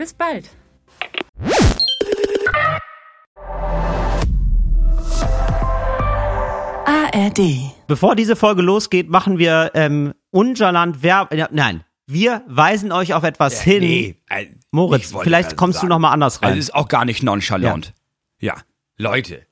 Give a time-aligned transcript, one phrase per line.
[0.00, 0.48] Bis bald!
[6.86, 7.74] ARD.
[7.86, 11.34] Bevor diese Folge losgeht, machen wir ähm, Ungerland Werb.
[11.34, 13.80] Ja, nein, wir weisen euch auf etwas hin.
[13.80, 15.90] Nee, äh, Moritz, vielleicht kommst du sagen.
[15.90, 16.48] noch mal anders rein.
[16.48, 17.92] Also ist auch gar nicht nonchalant.
[18.38, 18.54] Ja.
[18.96, 19.46] Leute.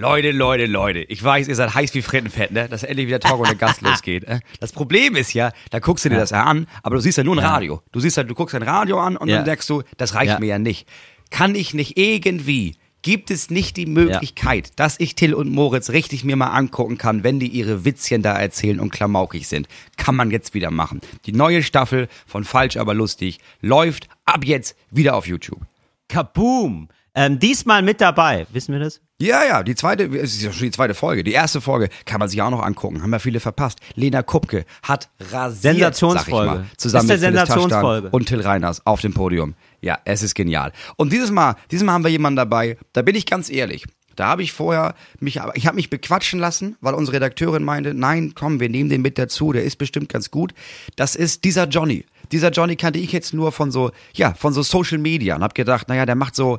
[0.00, 1.00] Leute, Leute, Leute.
[1.00, 2.68] Ich weiß, ihr seid heiß wie Frittenfett, ne?
[2.68, 4.22] Dass endlich wieder Talk ohne Gast losgeht.
[4.24, 4.38] äh?
[4.60, 7.24] Das Problem ist ja, da guckst du dir das ja an, aber du siehst ja
[7.24, 7.82] nur ein Radio.
[7.90, 9.38] Du siehst ja, du guckst ein Radio an und Ja.
[9.38, 10.38] dann denkst du, das reicht Ja.
[10.38, 10.86] mir ja nicht.
[11.30, 16.22] Kann ich nicht irgendwie, gibt es nicht die Möglichkeit, dass ich Till und Moritz richtig
[16.22, 19.66] mir mal angucken kann, wenn die ihre Witzchen da erzählen und klamaukig sind?
[19.96, 21.00] Kann man jetzt wieder machen.
[21.26, 25.62] Die neue Staffel von Falsch aber lustig läuft ab jetzt wieder auf YouTube.
[26.08, 26.88] Kaboom!
[27.14, 29.00] Ähm, diesmal mit dabei, wissen wir das?
[29.20, 31.24] Ja, ja, die zweite, es ist ja schon die zweite Folge.
[31.24, 33.02] Die erste Folge kann man sich auch noch angucken.
[33.02, 33.80] Haben ja viele verpasst.
[33.96, 36.46] Lena Kupke hat rasiert, Sensationsfolge.
[36.46, 38.10] Sag ich mal, zusammen mit Sensationsfolge.
[38.10, 39.54] und Till Reiners auf dem Podium.
[39.80, 40.72] Ja, es ist genial.
[40.96, 43.86] Und dieses Mal, dieses Mal haben wir jemanden dabei, da bin ich ganz ehrlich.
[44.14, 48.32] Da habe ich vorher mich, ich habe mich bequatschen lassen, weil unsere Redakteurin meinte, nein,
[48.34, 50.54] komm, wir nehmen den mit dazu, der ist bestimmt ganz gut.
[50.96, 52.04] Das ist dieser Johnny.
[52.32, 55.54] Dieser Johnny kannte ich jetzt nur von so, ja, von so Social Media und habe
[55.54, 56.58] gedacht, naja, der macht so,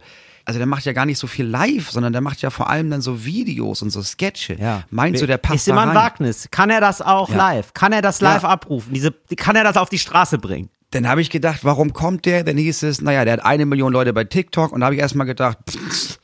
[0.49, 2.89] also der macht ja gar nicht so viel live, sondern der macht ja vor allem
[2.89, 4.57] dann so Videos und so Sketche.
[4.89, 5.95] Meinst du, der passt Ist immer ein rein?
[5.97, 6.47] Wagnis.
[6.49, 7.35] Kann er das auch Ja.
[7.37, 7.73] live?
[7.75, 8.49] Kann er das live Ja.
[8.49, 8.91] abrufen?
[8.91, 10.69] Diese, kann er das auf die Straße bringen?
[10.89, 12.43] Dann habe ich gedacht, warum kommt der?
[12.43, 15.01] Dann hieß es, naja, der hat eine Million Leute bei TikTok und da habe ich
[15.01, 16.17] erstmal gedacht, pff,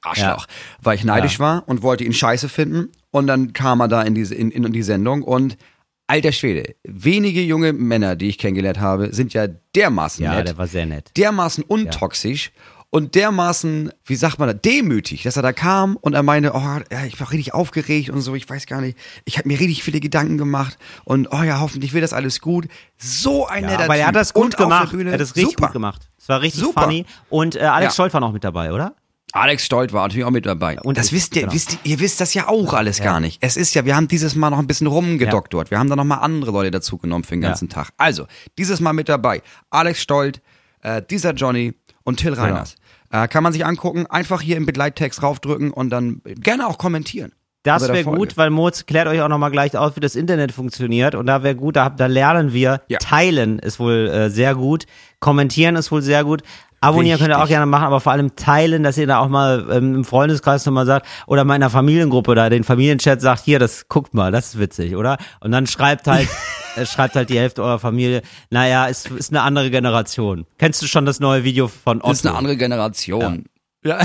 [0.00, 0.46] Arschloch,
[0.80, 4.14] weil ich neidisch war und wollte ihn scheiße finden und dann kam er da in
[4.14, 5.58] diese in, in die Sendung und
[6.06, 10.56] alter Schwede, wenige junge Männer, die ich kennengelernt habe, sind ja dermaßen Ja, nett, der
[10.56, 11.10] war sehr nett.
[11.18, 12.50] dermaßen untoxisch
[12.90, 16.60] und dermaßen, wie sagt man das, demütig, dass er da kam und er meinte, oh,
[16.90, 19.82] ja, ich war richtig aufgeregt und so, ich weiß gar nicht, ich habe mir richtig
[19.82, 22.66] viele Gedanken gemacht und oh ja, hoffentlich wird das alles gut.
[22.96, 24.94] So ein Ja, netter aber er hat das gut gemacht.
[24.94, 25.66] Er hat das richtig super.
[25.66, 26.08] gut gemacht.
[26.18, 26.82] Es war richtig Super.
[26.82, 27.06] funny.
[27.30, 27.94] Und äh, Alex Ja.
[27.94, 28.94] Stolt war noch mit dabei, oder?
[29.32, 30.80] Alex Stolt war natürlich auch mit dabei.
[30.80, 31.52] Und das wisst ihr, genau.
[31.54, 33.38] wisst ihr, ihr wisst das ja auch alles gar nicht.
[33.42, 35.70] Es ist ja, wir haben dieses Mal noch ein bisschen rumgedoktort.
[35.70, 37.48] Wir haben da noch mal andere Leute dazu genommen für den Ja.
[37.50, 37.90] ganzen Tag.
[37.98, 39.42] Also, dieses Mal mit dabei.
[39.68, 40.40] Alex Stolt,
[40.80, 41.74] äh, dieser Johnny
[42.08, 42.32] und Till.
[42.32, 42.76] Reiners.
[43.10, 47.32] Äh, kann man sich angucken, einfach hier im Begleittext draufdrücken und dann gerne auch kommentieren.
[47.62, 51.14] Das wäre gut, weil Moritz klärt euch auch nochmal gleich aus, wie das Internet funktioniert.
[51.14, 52.80] Und da wäre gut, da, da lernen wir.
[52.88, 52.98] Ja.
[52.98, 54.86] Teilen ist wohl äh, sehr gut.
[55.20, 56.42] Kommentieren ist wohl sehr gut.
[56.80, 59.66] Abonnieren könnt ihr auch gerne machen, aber vor allem teilen, dass ihr da auch mal
[59.70, 63.58] ähm, im Freundeskreis nochmal sagt oder mal in der Familiengruppe da den Familienchat sagt, hier,
[63.58, 65.18] das guckt mal, das ist witzig, oder?
[65.40, 66.28] Und dann schreibt halt,
[66.76, 70.46] äh, schreibt halt die Hälfte eurer Familie, naja, ist, ist eine andere Generation.
[70.58, 72.10] Kennst du schon das neue Video von Otto?
[72.10, 73.46] Das ist eine andere Generation.
[73.84, 73.98] Ja.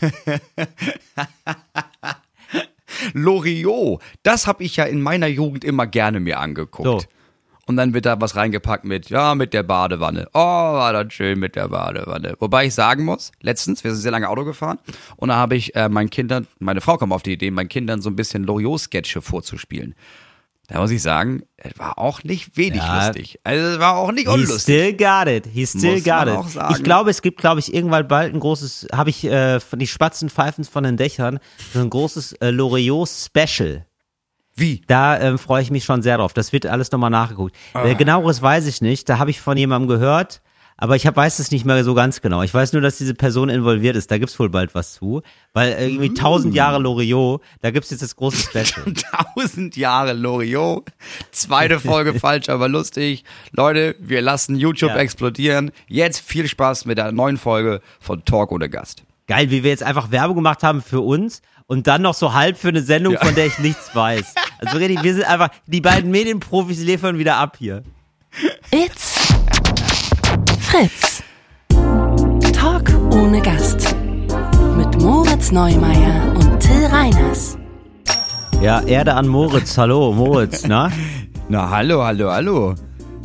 [3.12, 7.02] Loriot, das habe ich ja in meiner Jugend immer gerne mir angeguckt.
[7.02, 7.02] So.
[7.68, 10.28] Und dann wird da was reingepackt mit, ja, mit der Badewanne.
[10.32, 12.36] Oh, war das schön mit der Badewanne.
[12.38, 14.78] Wobei ich sagen muss, letztens, wir sind sehr lange Auto gefahren
[15.16, 18.00] und da habe ich äh, meinen Kindern, meine Frau kam auf die Idee, meinen Kindern
[18.00, 19.96] so ein bisschen Loriot-Sketche vorzuspielen.
[20.68, 23.06] Da muss ich sagen, es war auch nicht wenig Ja.
[23.06, 23.38] lustig.
[23.44, 24.62] Also es war auch nicht He unlustig.
[24.62, 25.46] still got it.
[25.46, 26.60] He still Muss got it.
[26.76, 29.86] Ich glaube, es gibt, glaube ich, irgendwann bald ein großes, habe ich äh, von die
[29.86, 31.38] Spatzen pfeifens von den Dächern,
[31.72, 33.86] so ein großes äh, Loriot Special.
[34.56, 34.82] Wie?
[34.86, 36.32] Da ähm, freue ich mich schon sehr drauf.
[36.32, 37.54] Das wird alles nochmal nachgeguckt.
[37.74, 37.84] Ah.
[37.84, 39.08] Äh, genaueres weiß ich nicht.
[39.08, 40.40] Da habe ich von jemandem gehört,
[40.78, 42.42] aber ich hab, weiß es nicht mehr so ganz genau.
[42.42, 44.10] Ich weiß nur, dass diese Person involviert ist.
[44.10, 45.22] Da gibt's wohl bald was zu.
[45.52, 46.56] Weil äh, irgendwie tausend Mm.
[46.56, 48.94] Jahre Loriot, da gibt's jetzt das große Special.
[49.34, 50.88] Tausend Jahre Loriot.
[51.32, 53.24] Zweite Folge falsch, aber lustig.
[53.52, 54.96] Leute, wir lassen YouTube Ja.
[54.96, 55.70] explodieren.
[55.86, 59.02] Jetzt viel Spaß mit der neuen Folge von Talk ohne Gast.
[59.28, 62.56] Geil, wie wir jetzt einfach Werbung gemacht haben für uns und dann noch so halb
[62.56, 64.34] für eine Sendung, von der ich nichts weiß.
[64.58, 67.82] Also richtig, wir sind einfach, die beiden Medienprofis liefern wieder ab hier.
[68.70, 69.14] It's
[70.60, 71.22] Fritz.
[72.52, 73.94] Talk ohne Gast.
[74.76, 77.56] Mit Moritz Neumeier und Till Reiners.
[78.60, 79.76] Ja, Erde an Moritz.
[79.76, 80.90] Hallo, Moritz, na?
[81.48, 82.74] Na, hallo, hallo, hallo.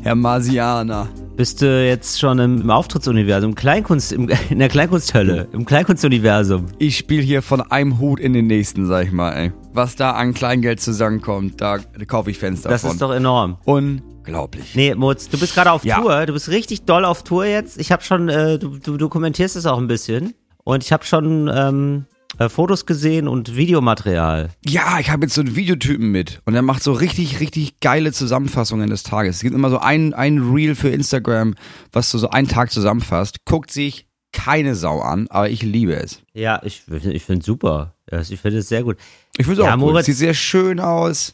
[0.03, 1.07] Herr Marsianer.
[1.41, 6.67] Bist du jetzt schon im, im Auftrittsuniversum, Kleinkunst, im, in der Kleinkunsthölle, im Kleinkunstuniversum?
[6.77, 9.51] Ich spiele hier von einem Hut in den nächsten, sag ich mal, ey.
[9.73, 12.91] Was da an Kleingeld zusammenkommt, da kaufe ich Fenster Das von.
[12.91, 13.57] ist doch enorm.
[13.65, 14.75] Unglaublich.
[14.75, 15.99] Nee, Mutz, du bist gerade auf Ja.
[15.99, 16.27] Tour.
[16.27, 17.79] Du bist richtig doll auf Tour jetzt.
[17.79, 20.35] Ich habe schon, äh, du, du dokumentierst es auch ein bisschen.
[20.63, 22.05] Und ich habe schon ähm,
[22.39, 24.49] äh, Fotos gesehen und Videomaterial.
[24.65, 28.11] Ja, ich habe jetzt so einen Videotypen mit und der macht so richtig, richtig geile
[28.13, 29.37] Zusammenfassungen des Tages.
[29.37, 31.55] Es gibt immer so ein, ein Reel für Instagram,
[31.91, 33.45] was so, so einen Tag zusammenfasst.
[33.45, 36.21] Guckt sich keine Sau an, aber ich liebe es.
[36.33, 37.95] Ja, ich, ich finde super.
[38.09, 38.97] Ja, Ich finde es sehr gut.
[39.37, 39.91] Ich finde es Ja, auch cool.
[39.91, 41.33] Moritz- Sieht sehr schön aus.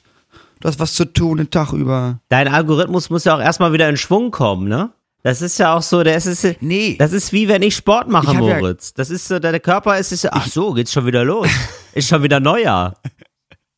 [0.60, 2.20] Du hast was zu tun den Tag über.
[2.30, 4.90] Dein Algorithmus muss ja auch erstmal wieder in Schwung kommen, ne?
[5.24, 6.96] Das ist ja auch so, das ist, Nee.
[6.98, 8.94] das ist wie wenn ich Sport mache, Ich hab ja- Moritz.
[8.94, 11.48] Das ist so, der Körper ist, ist so, ach so, geht's schon wieder los.
[11.94, 12.96] ist schon wieder Neujahr.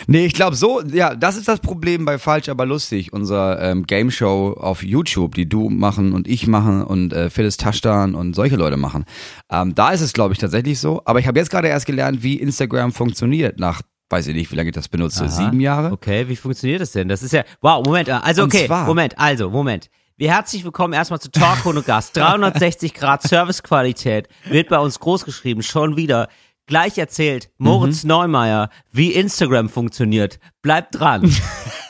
[0.08, 3.87] Nee, ich glaube so, ja, das ist das Problem bei Falsch, aber lustig, unserer ähm,
[3.87, 8.34] Game Show auf YouTube, die du machen und ich machen und äh, Phyllis Taschdan und
[8.37, 9.05] solche Leute machen.
[9.50, 11.02] Ähm, da ist es, glaube ich, tatsächlich so.
[11.06, 14.56] Aber ich habe jetzt gerade erst gelernt, wie Instagram funktioniert nach, weiß ich nicht, wie
[14.56, 15.28] lange ich das benutze, Aha.
[15.28, 15.90] sieben Jahre.
[15.90, 17.08] Okay, wie funktioniert das denn?
[17.08, 19.88] Das ist ja, wow, Moment, also Und okay, Moment, also, Moment.
[20.18, 22.16] Wir herzlich willkommen erstmal zu Talk ohne Gast.
[22.16, 26.28] 360 Grad Servicequalität wird bei uns großgeschrieben, schon wieder.
[26.64, 28.08] Gleich erzählt Moritz Mhm.
[28.08, 30.38] Neumeier, wie Instagram funktioniert.
[30.62, 31.30] Bleibt dran.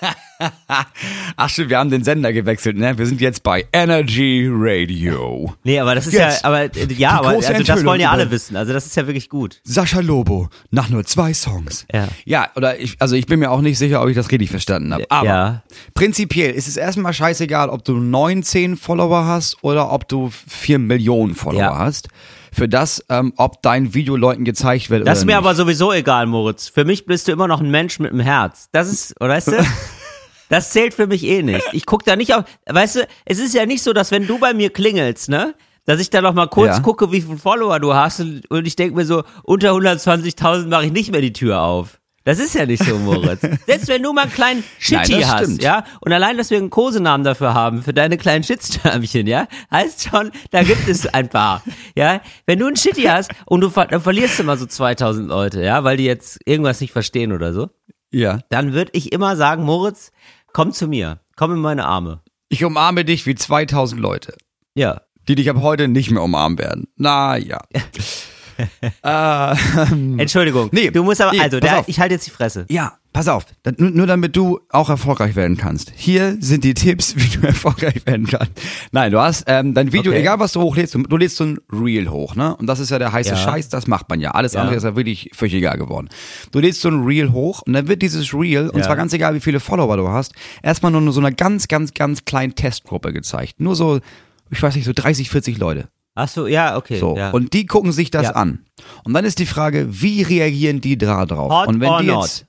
[1.36, 2.96] Ach stimmt, wir haben den Sender gewechselt, ne?
[2.98, 5.54] Wir sind jetzt bei Energy Radio.
[5.64, 6.42] Nee, aber das ist Jetzt.
[6.42, 8.56] ja, aber äh, ja, aber also das wollen ja alle wissen.
[8.56, 9.60] Also das ist ja wirklich gut.
[9.64, 11.86] Sascha Lobo, nach nur zwei Songs.
[11.92, 12.08] Ja.
[12.24, 14.92] Ja, oder ich, also ich bin mir auch nicht sicher, ob ich das richtig verstanden
[14.94, 15.04] habe.
[15.10, 15.62] Aber Ja.
[15.94, 21.34] prinzipiell ist es erstmal scheißegal, ob du 19 Follower hast oder ob du 4 Millionen
[21.34, 21.78] Follower Ja.
[21.78, 22.08] hast.
[22.52, 25.38] Für das, ähm, ob dein Video Leuten gezeigt wird Das ist mir nicht.
[25.38, 26.68] aber sowieso egal, Moritz.
[26.68, 28.68] Für mich bist du immer noch ein Mensch mit einem Herz.
[28.72, 29.52] Das ist, oder weißt du?
[30.48, 31.66] Das zählt für mich eh nicht.
[31.72, 34.38] Ich guck da nicht auf, weißt du, es ist ja nicht so, dass wenn du
[34.38, 35.54] bei mir klingelst, ne?
[35.86, 36.80] Dass ich da noch mal kurz Ja.
[36.82, 40.86] gucke, wie viele Follower du hast und, und ich denke mir so, unter 120.000 mache
[40.86, 42.00] ich nicht mehr die Tür auf.
[42.24, 43.40] Das ist ja nicht so, Moritz.
[43.66, 45.62] Selbst wenn du mal einen kleinen Shitty Nein, hast, stimmt.
[45.62, 50.08] ja, und allein, dass wir einen Kosenamen dafür haben, für deine kleinen Shitstürmchen, ja, heißt
[50.10, 51.62] schon, da gibt es ein paar,
[51.94, 52.20] ja.
[52.46, 55.84] Wenn du einen Shitty hast und du ver dann verlierst mal so 2000 Leute, ja,
[55.84, 57.68] weil die jetzt irgendwas nicht verstehen oder so,
[58.10, 58.40] Ja.
[58.48, 60.10] dann würde ich immer sagen, Moritz,
[60.56, 62.22] komm zu mir, komm in meine Arme.
[62.48, 64.38] Ich umarme dich wie 2000 Leute,
[64.74, 65.02] Ja.
[65.28, 66.88] die dich ab heute nicht mehr umarmen werden.
[66.96, 67.36] Na
[69.02, 69.54] äh,
[70.18, 70.68] Entschuldigung.
[70.72, 72.66] Nee, du musst aber, nee, also, der, ich halte jetzt die Fresse.
[72.68, 73.46] Ja, pass auf.
[73.78, 75.92] Nur, nur damit du auch erfolgreich werden kannst.
[75.94, 78.52] Hier sind die Tipps, wie du erfolgreich werden kannst.
[78.92, 80.20] Nein, du hast ähm, dein Video, Okay.
[80.20, 82.56] egal was du hochlädst, du, du lädst so ein Reel hoch, ne?
[82.56, 83.36] Und das ist ja der heiße Ja.
[83.36, 84.32] Scheiß, das macht man ja.
[84.32, 84.60] Alles Ja.
[84.60, 86.08] andere ist ja wirklich völlig egal geworden.
[86.52, 88.84] Du lädst so ein Reel hoch und dann wird dieses Reel, und Ja.
[88.86, 92.24] zwar ganz egal, wie viele Follower du hast, erstmal nur so einer ganz, ganz, ganz
[92.24, 93.54] kleinen Testgruppe gezeigt.
[93.60, 94.00] Nur so,
[94.50, 95.88] ich weiß nicht, so 30, 40 Leute.
[96.16, 96.98] Ach so, ja, okay.
[96.98, 97.16] So.
[97.16, 97.30] ja.
[97.30, 98.30] Und die gucken sich das Ja.
[98.32, 98.64] an.
[99.04, 101.52] Und dann ist die Frage, wie reagieren die da drauf?
[101.52, 102.22] Hot und wenn or die not?
[102.24, 102.46] jetzt,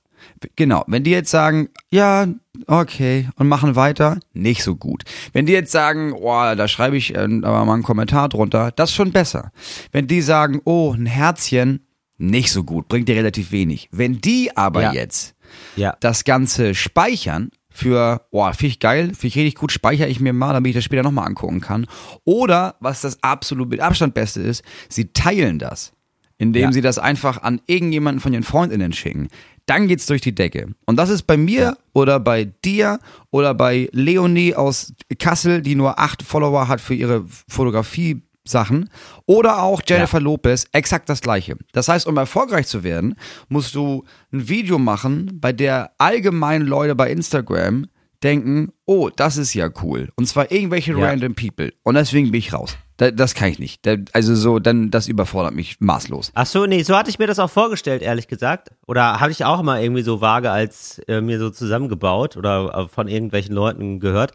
[0.56, 2.26] genau, wenn die jetzt sagen, ja,
[2.66, 5.04] okay, und machen weiter, nicht so gut.
[5.32, 8.90] Wenn die jetzt sagen, oh, da schreibe ich äh, aber mal einen Kommentar drunter, das
[8.90, 9.52] ist schon besser.
[9.92, 11.80] Wenn die sagen, oh, ein Herzchen,
[12.16, 13.88] nicht so gut, bringt dir relativ wenig.
[13.92, 14.92] Wenn die aber Ja.
[14.92, 15.34] jetzt
[15.76, 15.94] ja.
[16.00, 20.32] das Ganze speichern für, boah, finde ich geil, finde ich richtig gut, speichere ich mir
[20.32, 21.86] mal, damit ich das später nochmal angucken kann.
[22.24, 25.92] Oder, was das absolut mit Abstand Beste ist, sie teilen das,
[26.38, 26.72] indem Ja.
[26.72, 29.28] sie das einfach an irgendjemanden von ihren FreundInnen schicken.
[29.66, 30.68] Dann geht's durch die Decke.
[30.86, 31.76] Und das ist bei mir Ja.
[31.92, 32.98] oder bei dir
[33.30, 38.22] oder bei Leonie aus Kassel, die nur acht Follower hat für ihre Fotografie.
[38.48, 38.90] Sachen
[39.26, 41.56] oder auch Jennifer Lopez exakt das gleiche.
[41.72, 43.14] Das heißt, um erfolgreich zu werden,
[43.48, 47.86] musst du ein Video machen, bei der allgemein Leute bei Instagram
[48.22, 50.08] denken, oh, das ist ja cool.
[50.16, 51.06] Und zwar irgendwelche Ja.
[51.06, 51.72] random people.
[51.84, 52.76] Und deswegen bin ich raus.
[52.96, 53.86] Da, das kann ich nicht.
[53.86, 56.32] Da, also so, dann, das überfordert mich maßlos.
[56.34, 58.70] Ach so, nee, so hatte ich mir das auch vorgestellt, ehrlich gesagt.
[58.88, 62.88] Oder habe ich auch mal irgendwie so vage als äh, mir so zusammengebaut oder äh,
[62.92, 64.32] von irgendwelchen Leuten gehört.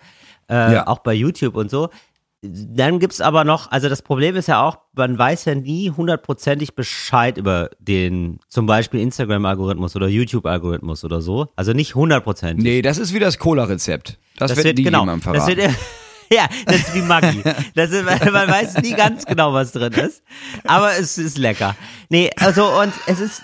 [0.49, 0.87] Äh, Ja.
[0.87, 1.89] Auch bei YouTube und so.
[2.45, 6.75] Dann gibt's aber noch, also das Problem ist ja auch, man weiß ja nie hundertprozentig
[6.75, 11.47] Bescheid über den zum Beispiel Instagram-Algorithmus oder YouTube-Algorithmus oder so.
[11.55, 12.61] Also nicht hundertprozentig.
[12.61, 14.19] Nee, das ist wie das Cola-Rezept.
[14.37, 15.01] Das, das wird, wird genau.
[15.01, 15.57] jemandem Das verraten.
[15.57, 15.71] wird,
[16.33, 17.43] ja, das ist wie Maggi.
[17.75, 20.21] Das ist, man weiß nie ganz genau, was drin ist.
[20.65, 21.77] Aber es ist lecker.
[22.09, 23.43] Nee, also und es ist,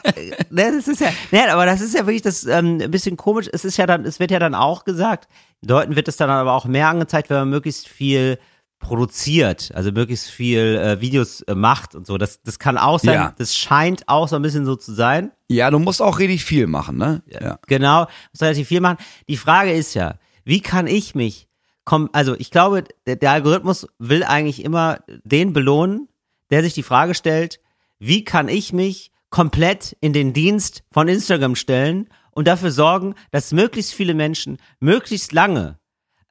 [0.50, 3.48] ne, das ist ja, ne, aber das ist ja wirklich das ähm, ein bisschen komisch.
[3.51, 5.29] Es ist ja dann, es wird ja dann auch gesagt,
[5.65, 8.38] Leuten wird es dann aber auch mehr angezeigt, wenn man möglichst viel
[8.80, 12.18] produziert, also möglichst viel äh, Videos äh, macht und so.
[12.18, 13.14] Das, das kann auch sein.
[13.14, 13.34] Ja.
[13.38, 15.32] Das scheint auch so ein bisschen so zu sein.
[15.48, 17.22] ja, du musst auch richtig viel machen, ne?
[17.28, 17.60] Ja.
[17.68, 18.98] Genau, muss relativ viel machen.
[19.28, 21.50] Die Frage ist ja, wie kann ich mich
[21.90, 26.08] komm, also ich glaube, der, der Algorithmus will eigentlich immer den belohnen,
[26.52, 27.60] der sich die Frage stellt,
[27.98, 33.54] wie kann ich mich komplett in den Dienst von Instagram stellen und dafür sorgen, dass
[33.54, 35.79] möglichst viele Menschen möglichst lange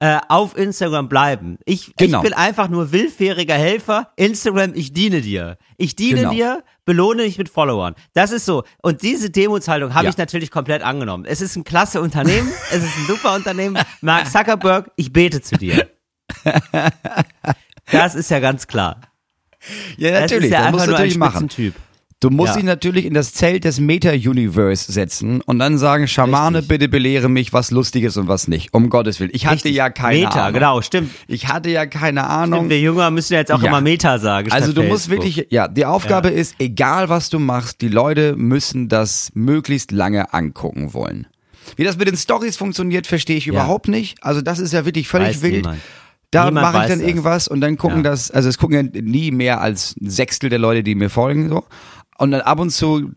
[0.00, 1.58] äh, auf Instagram bleiben.
[1.64, 2.18] Ich, Genau.
[2.18, 4.12] ich bin einfach nur willfähriger Helfer.
[4.16, 5.58] Instagram, ich diene dir.
[5.76, 6.32] Ich diene Genau.
[6.32, 7.94] dir, belohne dich mit Followern.
[8.14, 8.62] Das ist so.
[8.82, 10.10] Und diese Demutshaltung habe Ja.
[10.10, 11.24] ich natürlich komplett angenommen.
[11.26, 12.48] Es ist ein klasse Unternehmen.
[12.70, 13.78] es ist ein super Unternehmen.
[14.00, 15.88] Mark Zuckerberg, ich bete zu dir.
[17.90, 19.00] Das ist ja ganz klar.
[19.96, 21.30] Ja, Das natürlich, ist ja das einfach nur ein machen.
[21.50, 21.74] Spitzentyp.
[22.20, 22.54] Du musst Ja.
[22.56, 26.68] dich natürlich in das Zelt des Meta-Universe setzen und dann sagen, Schamane, Richtig.
[26.68, 28.74] bitte belehre mich, was lustig ist und was nicht.
[28.74, 29.30] Um Gottes Willen.
[29.32, 29.76] Ich hatte Richtig.
[29.76, 30.54] ja keine Meta, Ahnung.
[30.54, 31.12] genau, stimmt.
[31.28, 32.58] Ich hatte ja keine Ahnung.
[32.60, 33.68] Stimmt, wir Jünger müssen ja jetzt auch Ja.
[33.68, 34.50] immer Meta sagen.
[34.50, 35.26] Also du musst Facebook.
[35.26, 40.34] wirklich, ja, die Aufgabe ist, egal was du machst, die Leute müssen das möglichst lange
[40.34, 41.28] angucken wollen.
[41.76, 44.24] Wie das mit den Stories funktioniert, verstehe ich überhaupt nicht.
[44.24, 45.54] Also das ist ja wirklich völlig Weiß wild.
[45.58, 45.80] niemand.
[46.30, 47.08] Da mache ich dann das.
[47.08, 48.10] irgendwas und dann gucken Ja.
[48.10, 51.48] das, also es gucken ja nie mehr als ein Sechstel der Leute, die mir folgen,
[51.48, 51.64] so.
[52.18, 53.10] Und dann ab und zu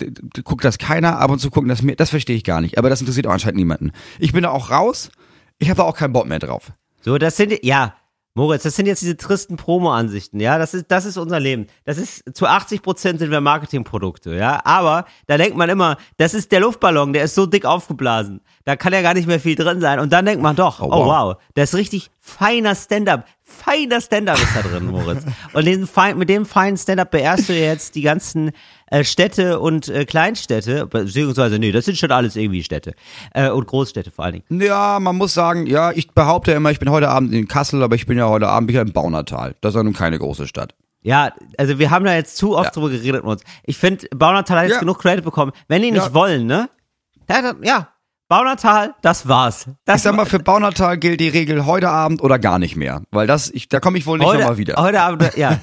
[0.43, 2.77] guckt das keiner, ab und zu gucken das mir, das verstehe ich gar nicht.
[2.77, 3.91] Aber das interessiert auch anscheinend niemanden.
[4.19, 5.09] Ich bin da auch raus.
[5.57, 6.71] Ich habe da auch keinen Bock mehr drauf.
[7.01, 7.95] So, das sind, ja,
[8.33, 11.67] Moritz, das sind jetzt diese tristen Promo-Ansichten, ja, das ist, das ist unser Leben.
[11.83, 16.33] Das ist, zu 80 Prozent sind wir Marketingprodukte, ja, aber da denkt man immer, das
[16.33, 19.55] ist der Luftballon, der ist so dick aufgeblasen, da kann ja gar nicht mehr viel
[19.55, 21.07] drin sein und dann denkt man doch, oh, Oh, wow.
[21.07, 25.23] wow, da ist richtig feiner Stand-up, feiner Stand-up ist da drin, Moritz.
[25.53, 28.51] Und fein, mit dem feinen Stand-up beehrst du jetzt die ganzen
[28.87, 32.93] äh, Städte und äh, Kleinstädte, beziehungsweise, nee, das sind schon alles irgendwie Städte
[33.33, 34.61] äh, und Großstädte vor allen Dingen.
[34.61, 37.95] Ja, man muss sagen, ja, ich behaupte immer, ich bin heute Abend in Kassel, aber
[37.95, 39.55] ich bin ja heute Abend wieder im Baunatal.
[39.61, 40.75] Das ist ja nun keine große Stadt.
[41.01, 42.71] Ja, also wir haben da jetzt zu oft Ja.
[42.71, 43.41] drüber geredet mit uns.
[43.63, 44.79] Ich finde, Baunatal hat jetzt Ja.
[44.81, 45.51] genug Credit bekommen.
[45.67, 46.13] Wenn die nicht Ja.
[46.13, 46.69] wollen, ne?
[47.27, 47.87] Ja, ja,
[48.31, 49.65] Baunatal, das war's.
[49.83, 53.01] Das Ich sag mal, für Baunatal gilt die Regel heute Abend oder gar nicht mehr.
[53.11, 54.75] Weil das, ich, da komme ich wohl nicht heute, nochmal wieder.
[54.77, 55.59] Heute Abend, ja.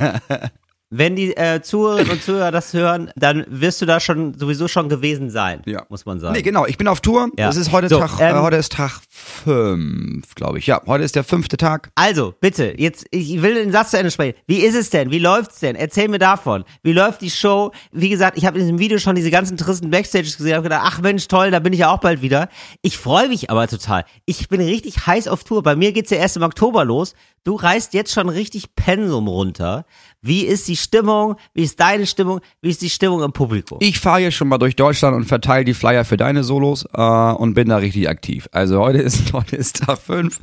[0.91, 4.91] Wenn die äh, Zuhörerinnen und Zuhörer das hören, dann wirst du da schon sowieso schon
[4.91, 5.85] gewesen sein, Ja.
[5.89, 6.35] muss man sagen.
[6.35, 7.31] Nee, genau, ich bin auf Tour.
[7.39, 7.47] Ja.
[7.47, 10.67] Das ist heute So, Tag, ähm, äh, heute ist Tag fünf, glaube ich.
[10.67, 11.91] Ja, heute ist der fünfte Tag.
[11.95, 14.39] Also, bitte, jetzt, ich will den Satz zu Ende sprechen.
[14.47, 15.11] Wie ist es denn?
[15.11, 15.77] Wie läuft's denn?
[15.77, 16.65] Erzähl mir davon.
[16.83, 17.73] Wie läuft die Show?
[17.93, 20.83] Wie gesagt, ich habe in diesem Video schon diese ganzen tristen Backstages gesehen, habe gedacht,
[20.85, 22.49] ach Mensch, toll, da bin ich ja auch bald wieder.
[22.83, 24.05] Ich freue mich aber total.
[24.25, 25.63] Ich bin richtig heiß auf Tour.
[25.63, 27.15] Bei mir geht's ja erst im Oktober los.
[27.45, 29.87] Du reißt jetzt schon richtig Pensum runter.
[30.21, 31.37] Wie ist die Stimmung?
[31.55, 32.41] Wie ist deine Stimmung?
[32.61, 33.79] Wie ist die Stimmung im Publikum?
[33.81, 37.01] Ich fahre hier schon mal durch Deutschland und verteile die Flyer für deine Solos äh,
[37.01, 38.49] und bin da richtig aktiv.
[38.53, 40.41] Also heute ist heute ist Tag fünf.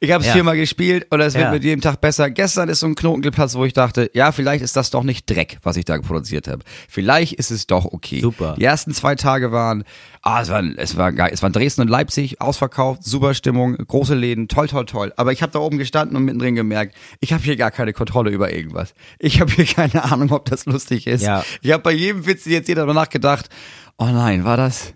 [0.00, 0.34] Ich habe es Ja.
[0.34, 1.50] viermal gespielt und es wird Ja.
[1.52, 2.30] mit jedem Tag besser.
[2.30, 5.28] Gestern ist so ein Knoten geplatzt, wo ich dachte, ja, vielleicht ist das doch nicht
[5.28, 6.62] Dreck, was ich da produziert habe.
[6.88, 8.20] Vielleicht ist es doch okay.
[8.20, 8.54] Super.
[8.58, 9.84] Die ersten zwei Tage waren,
[10.22, 11.30] ah, es war, es war geil.
[11.32, 15.12] Es waren Dresden und Leipzig, ausverkauft, super Stimmung, große Läden, toll, toll, toll.
[15.16, 18.30] Aber ich habe da oben gestanden und mittendrin gemerkt, ich habe hier gar keine Kontrolle
[18.30, 18.92] über irgendwas.
[19.18, 21.22] Ich habe hier keine Ahnung, ob das lustig ist.
[21.22, 21.44] Ja.
[21.62, 23.48] Ich habe bei jedem Witz jetzt jeder danach gedacht,
[23.96, 24.92] oh nein, war das,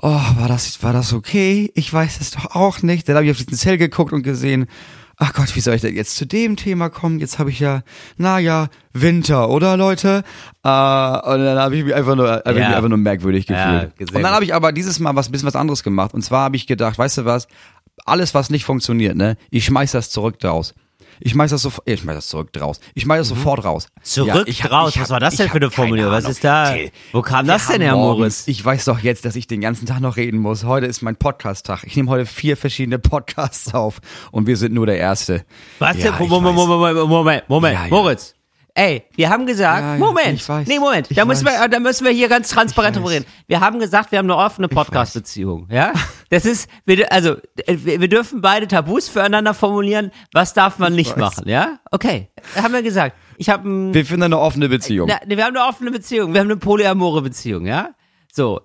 [0.00, 1.70] oh, war das, war das okay?
[1.74, 3.08] Ich weiß es doch auch nicht.
[3.08, 4.66] Dann habe ich auf diesen Zell geguckt und gesehen,
[5.16, 7.18] ach Gott, wie soll ich denn jetzt zu dem Thema kommen?
[7.18, 7.82] Jetzt habe ich ja,
[8.16, 10.22] naja, Winter, oder Leute?
[10.62, 12.68] Äh, und dann habe ich mich einfach nur, hab ich Ja.
[12.68, 14.08] mich einfach nur merkwürdig Ja, gefühlt.
[14.10, 16.14] sehr und dann habe ich aber dieses Mal was, bisschen was anderes gemacht.
[16.14, 17.48] Und zwar habe ich gedacht, weißt du was?
[18.06, 19.36] Alles, was nicht funktioniert, ne?
[19.50, 20.74] Ich schmeiß das zurück draus.
[21.20, 22.80] Ich schmeiß das sofort, ich schmeiß das zurück draus.
[22.94, 23.88] Ich schmeiß das sofort raus.
[23.96, 24.02] Mhm.
[24.04, 24.90] Zurück Ja, ich raus.
[24.90, 26.12] ich Was hab- war das ich denn für eine Formulierung?
[26.12, 26.74] Was ist da?
[27.12, 28.44] Wo kam das denn her, Moritz?
[28.46, 30.64] Ich weiß doch jetzt, dass ich den ganzen Tag noch reden muss.
[30.64, 31.84] Heute ist mein Podcast-Tag.
[31.84, 33.98] Ich nehme heute vier verschiedene Podcasts auf
[34.30, 35.44] und wir sind nur der Erste.
[35.78, 36.22] Was Ja, denn?
[36.24, 36.54] ich Moment.
[36.56, 37.90] Moment, Moment, Moment, Moment.
[37.90, 38.34] Moritz.
[38.78, 40.68] Ey, wir haben gesagt, Ja, ja, Moment, ich weiß.
[40.68, 41.62] nee, Moment, Ich da müssen, weiß.
[41.62, 43.26] wir, da müssen wir hier ganz transparent Ich drüber reden.
[43.48, 45.92] Wir haben gesagt, wir haben eine offene Podcast-Beziehung, ja?
[46.30, 51.16] Das ist, wir, also, wir, dürfen beide Tabus füreinander formulieren, was darf man nicht weiß.
[51.18, 51.80] machen, ja?
[51.90, 53.16] Okay, haben wir gesagt.
[53.36, 55.08] Ich habe Wir finden eine offene Beziehung.
[55.08, 57.94] na, nee, wir haben eine offene Beziehung, wir haben eine polyamore Beziehung, ja?
[58.32, 58.60] So,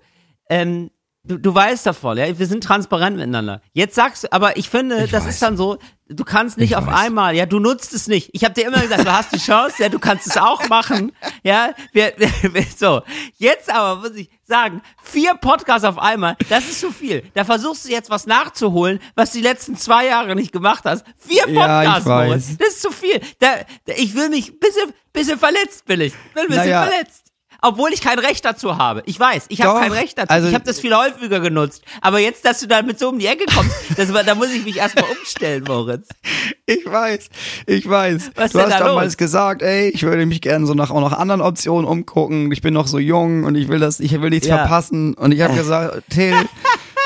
[0.48, 0.90] ähm,
[1.24, 2.38] du, du weißt davon, ja?
[2.38, 3.60] Wir sind transparent miteinander.
[3.72, 5.34] Jetzt sagst du, aber ich finde, Ich das weiß.
[5.34, 5.78] ist dann so,
[6.08, 6.94] du kannst nicht Ich auf weiß.
[6.94, 8.30] einmal, ja, du nutzt es nicht.
[8.32, 11.12] Ich habe dir immer gesagt, du hast die Chance, ja, du kannst es auch machen,
[11.42, 11.74] ja?
[11.92, 13.02] Wir, wir, so,
[13.38, 17.22] jetzt aber muss ich sagen, vier Podcasts auf einmal, das ist zu viel.
[17.34, 21.04] Da versuchst du jetzt was nachzuholen, was du die letzten zwei Jahre nicht gemacht hast.
[21.16, 22.06] Vier Ja, Podcasts.
[22.06, 22.56] Moritz.
[22.58, 23.20] Das ist zu viel.
[23.38, 26.12] Da, da, ich will mich, bisschen, bisschen verletzt bin ich.
[26.34, 26.84] Bin ein bisschen Naja.
[26.86, 27.23] verletzt.
[27.66, 29.02] Obwohl ich kein Recht dazu habe.
[29.06, 30.30] Ich weiß, ich habe kein Recht dazu.
[30.30, 31.82] also- ich habe das viel häufiger genutzt.
[32.00, 34.64] Aber jetzt, dass du da mit so um die Ecke kommst, das, da muss ich
[34.64, 36.08] mich erstmal umstellen, Moritz.
[36.66, 37.28] Ich weiß,
[37.66, 38.30] ich weiß.
[38.34, 39.16] Was du hast da damals los?
[39.16, 42.52] gesagt, ey, ich würde mich gerne so nach auch nach anderen Optionen umgucken.
[42.52, 44.58] Ich bin noch so jung und ich will das, ich will nichts Ja.
[44.58, 45.14] verpassen.
[45.14, 46.34] Und ich habe gesagt, Till,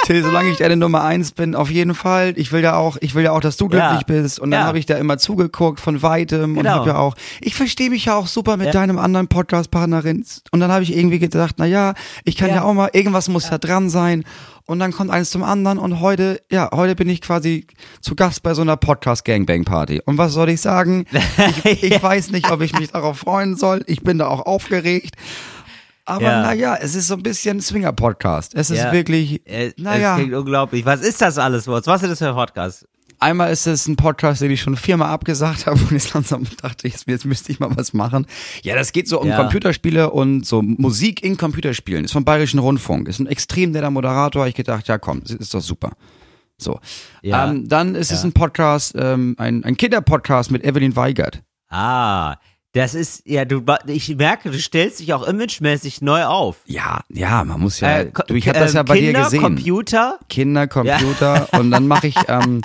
[0.08, 2.32] Till, solange ich deine Nummer eins bin, auf jeden Fall.
[2.36, 4.04] Ich will ja auch, ich will ja auch, dass du glücklich Ja.
[4.06, 4.40] bist.
[4.40, 4.66] Und dann Ja.
[4.66, 6.70] habe ich da immer zugeguckt von weitem und Genau.
[6.70, 8.72] habe ja auch, ich verstehe mich ja auch super mit Ja.
[8.72, 10.24] deinem anderen Podcast-Partnerin.
[10.50, 11.92] Und dann habe ich irgendwie gedacht, na ja,
[12.24, 13.58] ich kann ja, auch mal, irgendwas muss ja.
[13.58, 14.24] dran sein.
[14.64, 17.66] Und dann kommt eins zum anderen und heute, ja, heute bin ich quasi
[18.00, 20.00] zu Gast bei so einer Podcast-Gangbang-Party.
[20.06, 21.04] Und was soll ich sagen?
[21.64, 23.82] Ich, ich weiß nicht, ob ich mich darauf freuen soll.
[23.86, 25.16] Ich bin da auch aufgeregt.
[26.08, 26.42] Aber Ja.
[26.42, 28.54] naja, es ist so ein bisschen Swinger-Podcast.
[28.54, 28.92] Es ist Ja.
[28.92, 30.12] wirklich, Äh, naja.
[30.14, 30.86] Es klingt unglaublich.
[30.86, 31.86] Was ist das alles, Wurz?
[31.86, 32.86] Was ist das für ein Podcast?
[33.20, 36.86] Einmal ist es ein Podcast, den ich schon viermal abgesagt habe und jetzt langsam dachte
[36.88, 38.26] ich, jetzt müsste ich mal was machen.
[38.62, 39.36] Ja, das geht so um Ja.
[39.36, 42.04] Computerspiele und so Musik in Computerspielen.
[42.06, 43.06] Ist vom Bayerischen Rundfunk.
[43.08, 44.46] Ist ein extrem netter Moderator.
[44.46, 45.92] Ich gedacht, ja komm, ist doch super.
[46.56, 46.80] So.
[47.22, 47.50] Ja.
[47.50, 48.28] Ähm, dann ist es Ja.
[48.28, 51.42] ein Podcast, ähm, ein, ein Kinderpodcast mit Evelyn Weigert.
[51.68, 52.36] Ah,
[52.78, 56.56] das ist, ja, du, ich merke, du stellst dich auch imagemäßig neu auf.
[56.66, 59.40] Ja, ja, man muss ja, Äh, du, ich habe das ja bei Kinder, dir gesehen.
[59.42, 60.18] Computer.
[60.28, 62.62] Kinder, Computer und dann mache ich ähm,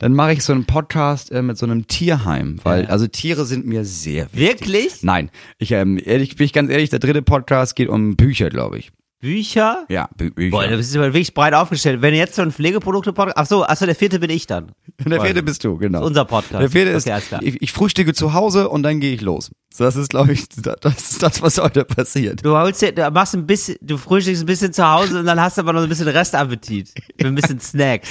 [0.00, 2.88] dann mache ich so einen Podcast äh, mit so einem Tierheim, weil Ja.
[2.90, 4.60] also Tiere sind mir sehr wichtig.
[4.60, 5.02] Wirklich?
[5.02, 8.78] Nein, ich ähm, ehrlich bin ich ganz ehrlich, der dritte Podcast geht um Bücher, glaube
[8.78, 8.90] ich.
[9.24, 9.86] Bücher?
[9.88, 10.50] Ja, Bü Bücher.
[10.50, 12.02] Boah, du bist aber wirklich breit aufgestellt.
[12.02, 14.72] Wenn jetzt so ein Pflegeprodukte-Podcast, ach so, ach so, der vierte bin ich dann.
[14.98, 16.00] der vierte bist du, genau.
[16.00, 16.60] Das ist unser Podcast.
[16.60, 17.42] Der vierte ist, Okay, klar.
[17.42, 19.50] ich, ich frühstücke zu Hause und dann gehe ich los.
[19.78, 20.46] Das ist, glaube ich,
[20.80, 22.44] das ist das, was heute passiert.
[22.44, 25.40] Du holst dir, du machst ein bisschen, du frühstückst ein bisschen zu Hause und dann
[25.40, 26.92] hast du aber noch ein bisschen Restappetit.
[27.18, 28.08] Für ein bisschen Snacks.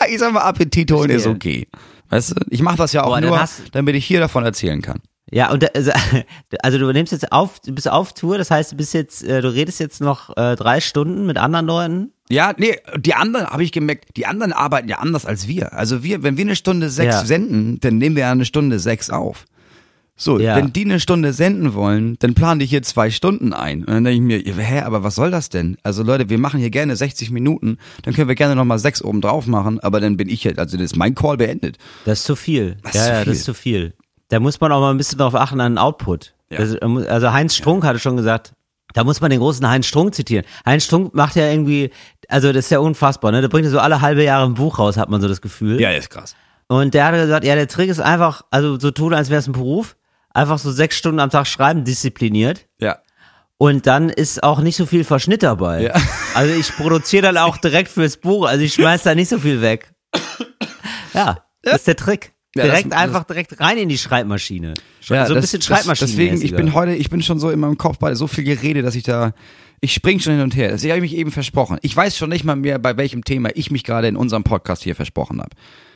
[0.00, 1.68] Ja, ich sag mal, Appetit holen ist okay.
[2.08, 4.82] Weißt du, ich mache das ja auch Boah, nur, hast- damit ich hier davon erzählen
[4.82, 5.00] kann.
[5.30, 5.90] Ja, und also,
[6.62, 9.40] also du nimmst jetzt auf, du bist auf Tour, das heißt, du bist jetzt, äh,
[9.42, 12.12] du redest jetzt noch äh, drei Stunden mit anderen Leuten.
[12.28, 15.72] Ja, nee, die anderen, habe ich gemerkt, die anderen arbeiten ja anders als wir.
[15.72, 17.24] Also wir, wenn wir eine Stunde sechs Ja.
[17.24, 19.44] senden, dann nehmen wir ja eine Stunde sechs auf.
[20.18, 20.56] So, Ja.
[20.56, 23.80] wenn die eine Stunde senden wollen, dann planen die hier zwei Stunden ein.
[23.84, 25.76] Und dann denke ich mir, hä, aber was soll das denn?
[25.82, 29.20] Also Leute, wir machen hier gerne 60 Minuten, dann können wir gerne nochmal sechs oben
[29.20, 31.76] drauf machen, aber dann bin ich jetzt, also das ist mein Call beendet.
[32.06, 32.78] Das ist zu viel.
[32.82, 33.24] Das ja, ist ja, viel.
[33.26, 33.92] das ist zu viel.
[34.28, 36.34] Da muss man auch mal ein bisschen darauf achten an den Output.
[36.50, 36.58] Ja.
[36.58, 38.52] Das, äh, also Heinz Strunk hatte schon gesagt,
[38.94, 40.44] da muss man den großen Heinz Strunk zitieren.
[40.64, 41.90] Heinz Strunk macht ja irgendwie,
[42.28, 43.40] also das ist ja unfassbar, ne?
[43.40, 45.80] Der bringt ja so alle halbe Jahre ein Buch raus, hat man so das Gefühl.
[45.90, 46.34] ist krass.
[46.68, 49.46] Und der hat gesagt, ja, der Trick ist einfach, also so tun, als wäre es
[49.46, 49.96] ein Beruf.
[50.32, 52.66] Einfach so sechs Stunden am Tag schreiben, diszipliniert.
[52.78, 52.98] Ja.
[53.58, 55.82] Und dann ist auch nicht so viel Verschnitt dabei.
[55.82, 55.94] Ja.
[56.34, 59.62] Also ich produziere dann auch direkt fürs Buch, also ich schmeiß da nicht so viel
[59.62, 59.94] weg.
[61.14, 62.34] Ja, das ist der Trick.
[62.56, 64.74] Ja, Direkt das- einfach direkt rein in die Schreibmaschine.
[65.02, 66.08] Ja, so ein das- bisschen das- Schreibmaschine.
[66.10, 68.82] Deswegen, ich bin heute, ich bin schon so in meinem Kopf bei so viel Gerede,
[68.82, 69.32] dass ich da,
[69.80, 70.70] ich spring schon hin und her.
[70.70, 71.78] Das habe ich mich eben versprochen.
[71.82, 74.82] Ich weiß schon nicht mal mehr, bei welchem Thema ich mich gerade in unserem Podcast
[74.82, 75.50] hier versprochen habe.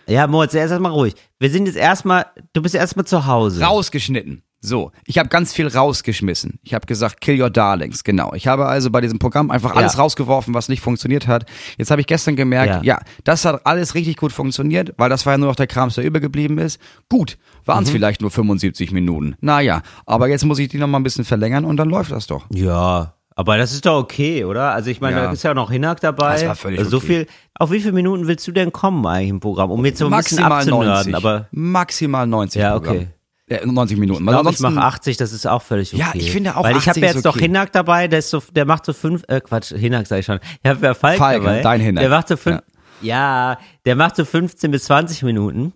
[0.07, 1.14] Ja, Moritz, erst mal ruhig.
[1.38, 3.62] Wir sind jetzt erstmal, du bist erstmal zu Hause.
[3.62, 4.42] Rausgeschnitten.
[4.62, 6.59] So, ich habe ganz viel rausgeschmissen.
[6.62, 8.35] Ich habe gesagt, kill your darlings, genau.
[8.35, 10.01] Ich habe also bei diesem Programm einfach alles Ja.
[10.01, 11.46] rausgeworfen, was nicht funktioniert hat.
[11.79, 12.96] Jetzt habe ich gestern gemerkt, ja.
[12.96, 13.01] Ja.
[13.25, 16.05] das hat alles richtig gut funktioniert, weil das war ja nur noch der Krams, der
[16.05, 16.79] übergeblieben ist.
[17.09, 17.85] Gut, waren Mhm.
[17.85, 19.35] es vielleicht nur 75 Minuten.
[19.40, 22.27] Naja, aber jetzt muss ich die noch mal ein bisschen verlängern und dann läuft das
[22.27, 22.44] doch.
[22.53, 24.73] Ja, aber das ist doch okay, oder?
[24.75, 25.25] Also ich meine, Ja.
[25.25, 26.35] da ist ja noch Hinak dabei.
[26.35, 27.07] Das war völlig also so okay.
[27.07, 27.27] viel.
[27.55, 30.11] Auf wie viele Minuten willst du denn kommen eigentlich im Programm, um jetzt so ein
[30.11, 31.12] bisschen Maximal abzunörden?
[31.12, 31.14] 90.
[31.14, 33.07] Aber Maximal 90 Ja, Programm.
[33.51, 34.23] Äh, 90 Minuten.
[34.27, 36.01] ich Weil ich mache 80, das ist auch völlig okay.
[36.03, 37.47] Ja, ich finde auch Weil ich habe 80 ja jetzt doch okay.
[37.47, 40.39] Hinak dabei, der ist so, der macht so fünf, äh, Quatsch, Hinak sag ich schon.
[40.63, 41.61] Ich habe ja Falk, Falk, dabei.
[41.61, 42.03] dein Hinak.
[42.03, 42.63] Der macht so fünf,
[43.03, 43.59] ja.
[43.85, 45.73] der macht so 15 bis 20 Minuten.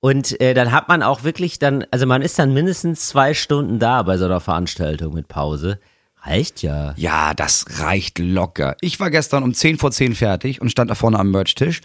[0.00, 3.78] Und äh, dann hat man auch wirklich dann, also man ist dann mindestens zwei Stunden
[3.78, 5.80] da bei so einer Veranstaltung mit Pause.
[6.22, 6.94] Reicht ja.
[6.96, 8.76] Ja, das reicht locker.
[8.80, 11.80] Ich war gestern um 10 vor 10 fertig und stand da vorne am Merch-Tisch.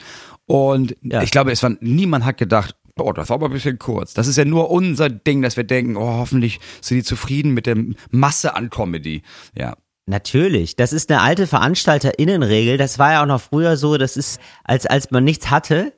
[0.46, 1.22] Und Ja.
[1.22, 4.14] ich glaube, es war, niemand hat gedacht, oh, das war aber ein bisschen kurz.
[4.14, 7.66] Das ist ja nur unser Ding, dass wir denken, oh, hoffentlich sind die zufrieden mit
[7.66, 7.78] der
[8.12, 9.24] Masse an Comedy.
[9.58, 9.76] Ja.
[10.06, 12.78] Natürlich, das ist eine alte Veranstalterinnenregel.
[12.78, 15.94] Das war ja auch noch früher so, das ist, als, als man nichts hatte,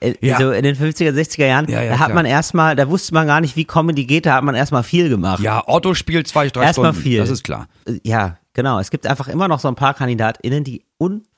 [0.00, 0.38] äh, Ja.
[0.38, 2.14] so in den 50er, 60er Jahren, Ja, ja, da hat klar.
[2.14, 5.08] man erstmal, da wusste man gar nicht, wie Comedy geht, da hat man erstmal viel
[5.10, 5.42] gemacht.
[5.42, 7.02] Ja, Otto spielt zwei, drei Erstmal Stunden.
[7.02, 7.18] viel.
[7.18, 7.68] Das ist klar.
[7.86, 8.78] Äh, Ja, genau.
[8.78, 10.84] Es gibt einfach immer noch so ein paar KandidatInnen, die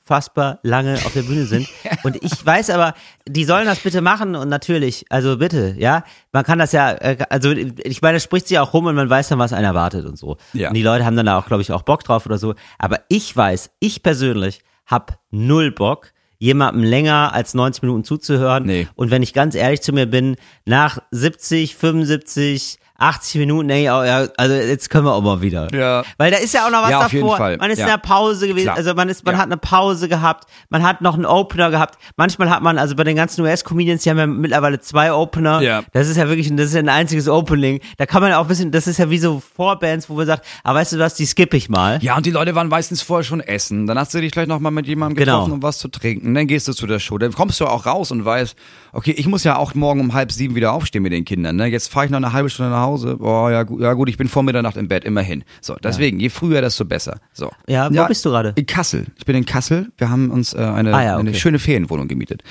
[0.03, 1.67] unfassbar lange auf der Bühne sind.
[2.03, 2.93] Und ich weiß aber,
[3.25, 6.03] die sollen das bitte machen und natürlich, also bitte, ja.
[6.33, 9.09] Man kann das ja, äh, also ich meine, das spricht sich auch rum und man
[9.09, 10.37] weiß dann, was einen erwartet und so.
[10.51, 10.67] Ja.
[10.67, 12.53] Und die Leute haben dann da auch, glaube ich, auch Bock drauf oder so.
[12.77, 18.65] Aber ich weiß, ich persönlich hab null Bock, jemandem länger als 90 Minuten zuzuhören.
[18.65, 18.87] Nee.
[18.95, 20.35] Und wenn ich ganz ehrlich zu mir bin,
[20.65, 25.67] nach 70, 75, 80 Minuten, ey, ja, also jetzt können wir auch mal wieder.
[25.73, 26.03] Ja.
[26.17, 27.17] Weil da ist ja auch noch was Ja, auf davor.
[27.17, 27.57] jeden Fall.
[27.57, 27.85] Man ist Ja.
[27.85, 28.77] in der Pause gewesen, Klar.
[28.77, 29.39] also man ist, man Ja.
[29.41, 31.97] hat eine Pause gehabt, man hat noch einen Opener gehabt.
[32.17, 35.61] Manchmal hat man, also bei den ganzen US-Comedians, die haben ja mittlerweile zwei Opener.
[35.61, 35.83] Ja.
[35.91, 37.81] Das ist ja wirklich, ein- das ist ja ein einziges Opening.
[37.97, 40.27] Da kann man ja auch ein bisschen, das ist ja wie so Vorbands, wo man
[40.27, 41.97] sagt, ah, weißt du was, die skippe ich mal.
[42.01, 43.87] Ja, und die Leute waren meistens vorher schon essen.
[43.87, 45.37] Dann hast du dich gleich nochmal mit jemandem Genau.
[45.39, 46.33] getroffen, um was zu trinken.
[46.35, 47.17] Dann gehst du zu der Show.
[47.17, 48.55] Dann kommst du auch raus und weißt,
[48.93, 51.55] okay, ich muss ja auch morgen um halb sieben wieder aufstehen mit den Kindern.
[51.55, 51.65] Ne?
[51.65, 53.17] Jetzt fahre ich noch eine halbe Stunde nach Hause.
[53.19, 55.43] Oh, ja, gut, ja gut, ich bin vor Mitternacht im Bett, immerhin.
[55.61, 57.17] So, deswegen, je früher, desto besser.
[57.33, 57.51] So.
[57.67, 58.53] Ja, wo bist du gerade?
[58.55, 59.07] In Kassel.
[59.17, 59.91] Ich bin in Kassel.
[59.97, 61.39] Wir haben uns äh, eine, Ah, ja, eine okay.
[61.39, 62.43] schöne Ferienwohnung gemietet.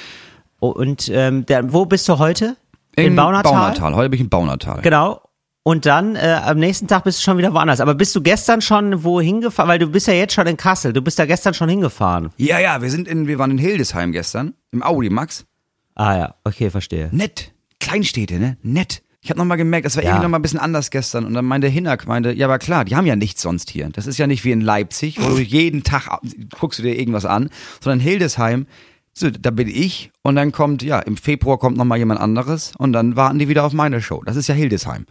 [0.60, 2.56] Oh, und ähm, der, wo bist du heute?
[2.96, 3.52] In Baunatal?
[3.52, 3.94] Baunatal.
[3.94, 4.82] Heute bin ich in Baunatal.
[4.82, 5.20] Genau.
[5.64, 7.80] Und dann äh, am nächsten Tag bist du schon wieder woanders.
[7.80, 9.68] Aber bist du gestern schon wohin gefahren?
[9.68, 10.92] Weil du bist ja jetzt schon in Kassel.
[10.92, 12.30] Du bist da gestern schon hingefahren.
[12.36, 14.54] Ja, ja, wir sind in, wir waren in Hildesheim gestern.
[14.72, 15.46] Im Audi Max.
[15.94, 17.10] Ah ja, okay, verstehe.
[17.12, 17.52] Nett.
[17.78, 18.56] Kleinstädte, ne?
[18.62, 19.02] Nett.
[19.24, 20.10] Ich habe nochmal gemerkt, das war Ja.
[20.10, 21.24] irgendwie nochmal ein bisschen anders gestern.
[21.24, 23.88] Und dann meinte Hinak, meinte, ja, aber klar, die haben ja nichts sonst hier.
[23.92, 26.08] Das ist ja nicht wie in Leipzig, wo du jeden Tag
[26.58, 27.48] guckst du dir irgendwas an,
[27.80, 28.66] sondern Hildesheim,
[29.14, 32.92] so, da bin ich und dann kommt, ja, im Februar kommt nochmal jemand anderes und
[32.92, 34.22] dann warten die wieder auf meine Show.
[34.26, 35.06] Das ist ja Hildesheim.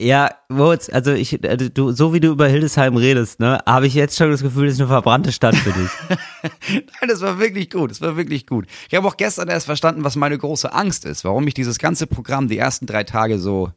[0.00, 3.94] Ja, Moritz, also ich, also du, so wie du über Hildesheim redest, ne, habe ich
[3.94, 5.90] jetzt schon das Gefühl, das ist eine verbrannte Stadt für dich.
[6.70, 8.66] Nein, das war wirklich gut, das war wirklich gut.
[8.88, 12.06] Ich habe auch gestern erst verstanden, was meine große Angst ist, warum ich dieses ganze
[12.06, 13.72] Programm die ersten drei Tage so,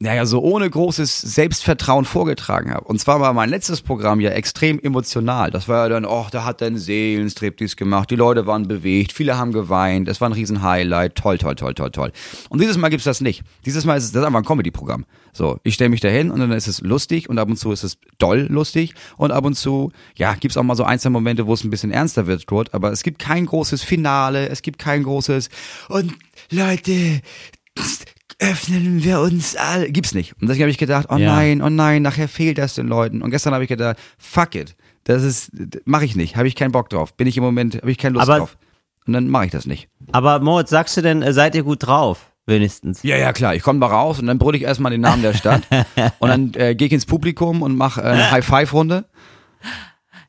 [0.00, 2.84] naja, so ohne großes Selbstvertrauen vorgetragen habe.
[2.84, 5.50] Und zwar war mein letztes Programm ja extrem emotional.
[5.50, 9.36] Das war ja dann, oh, da hat einen Seelenstriptease gemacht, die Leute waren bewegt, viele
[9.36, 12.12] haben geweint, es war ein riesen Highlight, toll, toll, toll, toll, toll.
[12.48, 13.42] Und dieses Mal gibt's das nicht.
[13.66, 15.04] Dieses Mal ist es das ist einfach ein Comedy-Programm.
[15.32, 17.82] So, ich stelle mich dahin und dann ist es lustig und ab und zu ist
[17.82, 21.54] es doll lustig und ab und zu, ja, gibt's auch mal so einzelne Momente, wo
[21.54, 25.02] es ein bisschen ernster wird dort, aber es gibt kein großes Finale, es gibt kein
[25.02, 25.48] großes
[25.88, 26.14] und
[26.50, 27.20] Leute,
[28.38, 29.90] öffnen wir uns alle.
[29.90, 30.32] Gibt's nicht.
[30.40, 31.34] Und deswegen habe ich gedacht, oh Ja.
[31.34, 33.22] nein, oh nein, nachher fehlt das den Leuten.
[33.22, 34.76] Und gestern habe ich gedacht, fuck it.
[35.04, 35.50] Das ist,
[35.86, 37.14] mache ich nicht, habe ich keinen Bock drauf.
[37.16, 38.56] Bin ich im Moment, habe ich keine Lust Aber- drauf.
[39.06, 39.88] Und dann mache ich das nicht.
[40.12, 42.30] Aber Moritz, sagst du denn, äh, seid ihr gut drauf?
[42.44, 43.02] Wenigstens.
[43.02, 43.54] Ja, ja, klar.
[43.54, 45.62] Ich komme mal raus und dann brülle ich erstmal den Namen der Stadt.
[46.18, 49.06] und dann äh, gehe ich ins Publikum und mache äh, eine High-Five-Runde.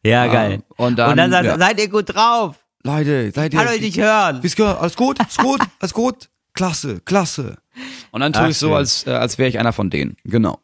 [0.06, 0.64] Ja, geil.
[0.78, 1.58] und dann, sagst du, ja.
[1.58, 2.56] seid ihr gut drauf?
[2.84, 3.60] Leute, seid ihr.
[3.60, 4.38] Kann euch nicht hören.
[4.42, 5.20] Alles gut?
[5.20, 5.60] Alles gut?
[5.80, 6.30] Alles gut?
[6.54, 7.58] Klasse, klasse.
[8.12, 8.76] Und dann tue Ach, ich so, schön.
[8.78, 10.18] als, äh, als wäre ich einer von denen.
[10.24, 10.60] Genau.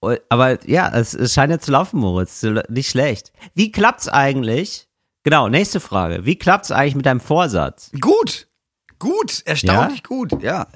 [0.00, 2.44] Oh, Aber ja, es, es scheint ja zu laufen, Moritz.
[2.68, 3.32] Nicht schlecht.
[3.54, 4.88] Wie klappt's eigentlich?
[5.22, 6.24] Genau, nächste Frage.
[6.26, 7.90] Wie klappt's eigentlich mit deinem Vorsatz?
[8.00, 8.48] Gut.
[8.98, 9.42] Gut.
[9.46, 10.42] Erstaunlich gut.
[10.42, 10.66] Ja.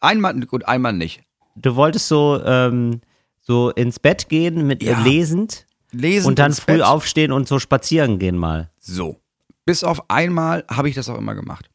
[0.00, 1.22] Einmal, gut, einmal nicht.
[1.56, 3.00] Du wolltest so, ähm,
[3.40, 5.00] so ins Bett gehen mit Ja.
[5.00, 6.82] lesend Lesen und dann ins früh Bett.
[6.82, 8.70] aufstehen und so spazieren gehen mal.
[8.78, 9.20] So.
[9.64, 11.68] Bis auf einmal habe ich das auch immer gemacht.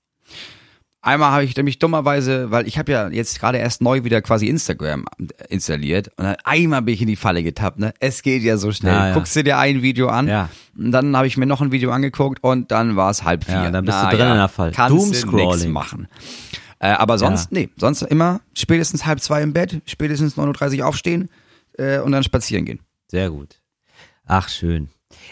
[1.04, 4.46] Einmal habe ich nämlich dummerweise, weil ich habe ja jetzt gerade erst neu wieder quasi
[4.48, 5.06] Instagram
[5.50, 7.92] installiert und dann einmal bin ich in die Falle getappt, ne?
[8.00, 8.94] Es geht ja so schnell.
[8.94, 9.14] Ja, ja.
[9.16, 10.50] Guckst du dir ein Video an Ja.
[10.78, 13.56] und dann habe ich mir noch ein Video angeguckt und dann war es halb vier.
[13.56, 14.72] Ja, dann bist du Na drin in der Falle.
[14.74, 16.08] Kannst du nichts machen.
[16.78, 21.30] Äh, aber sonst, nee, sonst immer spätestens halb zwei im Bett, spätestens 9.30 Uhr aufstehen
[21.80, 22.80] äh, und dann spazieren gehen.
[23.08, 23.60] Sehr gut.
[24.26, 24.90] Ach, schön.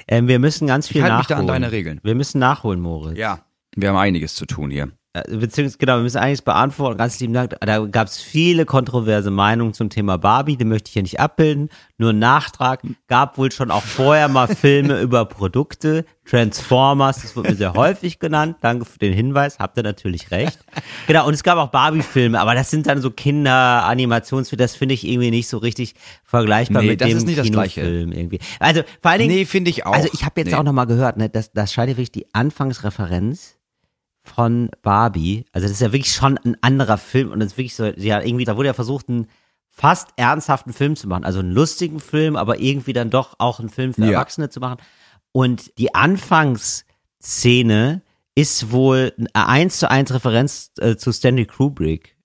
[0.08, 1.19] Ähm, wir müssen ganz viel halte nachholen.
[1.21, 1.99] mich da an deine Regeln.
[2.03, 3.17] Wir müssen nachholen, Moritz.
[3.17, 3.39] Ja.
[3.75, 4.91] Wir haben einiges zu tun hier.
[5.13, 6.98] Äh, Beziehungsweise, genau, wir müssen einiges beantworten.
[6.98, 7.56] Ganz lieben Dank.
[7.62, 11.69] Da gab es viele kontroverse Meinungen zum Thema Barbie, die möchte ich hier nicht abbilden.
[11.98, 12.82] Nur ein Nachtrag.
[13.08, 16.06] Gab wohl schon auch vorher mal Filme über Produkte.
[16.30, 18.58] Transformers, das wurde mir sehr häufig genannt.
[18.62, 20.60] Danke für den Hinweis, habt ihr natürlich recht.
[21.08, 25.08] Genau, und es gab auch Barbie-Filme, aber das sind dann so Kinder-Animationsfilme, das finde ich
[25.08, 27.82] irgendwie nicht so richtig vergleichbar Nee, mit das dem ist nicht das Gleiche.
[27.82, 28.39] Kinofilm irgendwie.
[28.60, 29.93] Also vor allen Dingen, Nee, finde ich auch.
[29.93, 30.56] also ich habe jetzt Nee.
[30.56, 33.56] auch nochmal gehört, ne, das, das scheint ja wirklich die Anfangsreferenz
[34.35, 35.45] von Barbie.
[35.51, 38.21] Also das ist ja wirklich schon ein anderer Film und das ist wirklich so, ja,
[38.21, 39.27] irgendwie, da wurde ja versucht, einen
[39.67, 41.23] fast ernsthaften Film zu machen.
[41.25, 44.11] Also einen lustigen Film, aber irgendwie dann doch auch einen Film für Ja.
[44.11, 44.77] Erwachsene zu machen.
[45.31, 48.01] Und die Anfangsszene
[48.35, 52.15] ist wohl eine eins zu eins Referenz äh, zu Stanley Kubrick.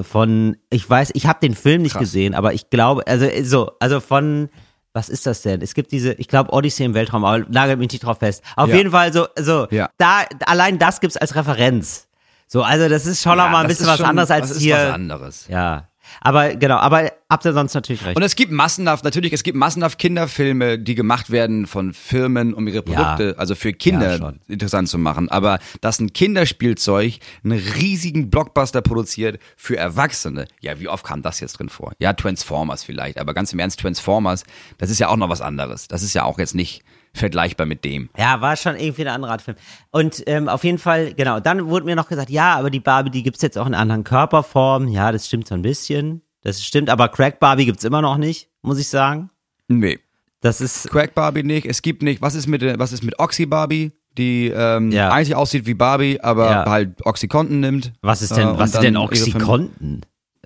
[0.00, 2.00] Von, ich weiß, ich habe den Film nicht Krass.
[2.00, 4.50] gesehen, aber ich glaube, also äh, so, also von,
[4.92, 5.62] was ist das denn?
[5.62, 8.42] Es gibt diese, ich glaube, Odyssey im Weltraum, aber nagelt mich nicht drauf fest.
[8.56, 8.76] Auf Ja.
[8.76, 9.88] jeden Fall so, so, Ja.
[9.98, 12.08] da, allein das gibt's als Referenz.
[12.48, 14.74] So, also das ist schon noch mal ein bisschen was anderes als das ist hier.
[14.76, 15.46] Was anderes.
[15.48, 15.88] Ja.
[16.20, 18.16] Aber genau, aber habt ihr sonst natürlich recht.
[18.16, 22.66] Und es gibt massenhaft, natürlich, es gibt massenhaft Kinderfilme, die gemacht werden von Firmen, um
[22.68, 23.38] ihre Produkte, Ja.
[23.38, 24.40] also für Ja, Kinder schon.
[24.48, 25.28] interessant zu machen.
[25.28, 31.40] Aber dass ein Kinderspielzeug einen riesigen Blockbuster produziert für Erwachsene, ja, wie oft kam das
[31.40, 31.92] jetzt drin vor?
[31.98, 34.44] Ja, Transformers vielleicht, aber ganz im Ernst, Transformers,
[34.78, 35.88] das ist ja auch noch was anderes.
[35.88, 36.82] Das ist ja auch jetzt nicht
[37.14, 38.08] vergleichbar mit dem.
[38.16, 39.56] Ja, war schon irgendwie eine andere Art Film.
[39.90, 43.10] Und ähm, auf jeden Fall, genau, dann wurde mir noch gesagt, ja, aber die Barbie,
[43.10, 44.88] die gibt's jetzt auch in anderen Körperformen.
[44.88, 46.22] Ja, das stimmt so ein bisschen.
[46.42, 49.30] Das stimmt, aber Crack Barbie gibt's immer noch nicht, muss ich sagen.
[49.68, 49.98] Nee.
[50.40, 51.66] Das ist, Crack Barbie nicht.
[51.66, 52.22] Es gibt nicht.
[52.22, 53.92] Was ist mit, äh, was ist mit Oxy Barbie?
[54.16, 55.10] Die ähm, Ja.
[55.10, 56.64] eigentlich aussieht wie Barbie, aber Ja.
[56.66, 57.92] halt Oxycontin nimmt.
[58.00, 60.00] was ist Äh, denn, und was ist denn Oxycontin?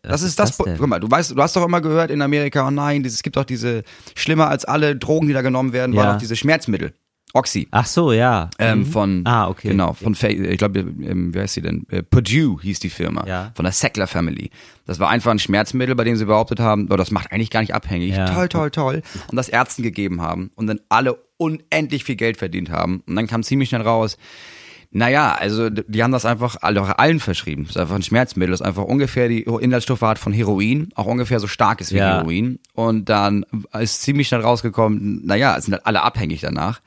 [0.05, 0.57] Das Was ist das.
[0.59, 0.77] denn?
[0.79, 3.37] Guck mal, du weißt, du hast doch immer gehört in Amerika, oh nein, es gibt
[3.37, 3.83] doch diese
[4.15, 6.13] schlimmer als alle Drogen, die da genommen werden, waren Ja.
[6.13, 6.93] doch diese Schmerzmittel.
[7.37, 7.67] Oxy.
[7.73, 8.49] Ach so, ja.
[8.61, 8.87] Ähm, Mhm.
[8.87, 9.67] von Ah, okay.
[9.71, 13.27] genau von Fa- ich glaube ähm, wie heißt sie denn äh, Purdue hieß die Firma
[13.27, 13.51] Ja.
[13.57, 14.51] von der Sackler Family
[14.87, 17.59] das war einfach ein Schmerzmittel bei dem sie behauptet haben oh, das macht eigentlich gar
[17.59, 18.27] nicht abhängig Ja.
[18.27, 22.71] toll toll toll und das Ärzten gegeben haben und dann alle unendlich viel Geld verdient
[22.71, 24.17] haben und dann kam ziemlich schnell raus
[24.97, 27.65] naja, also die haben das einfach alle, allen verschrieben.
[27.65, 28.53] Das ist einfach ein Schmerzmittel.
[28.53, 31.97] Das ist einfach ungefähr die Inhaltsstoffe hat von Heroin, auch ungefähr so stark ist wie
[31.99, 32.19] Ja.
[32.19, 32.61] Heroin.
[32.75, 33.45] Und dann
[33.79, 36.81] ist ziemlich schnell rausgekommen, naja, es sind halt alle abhängig danach.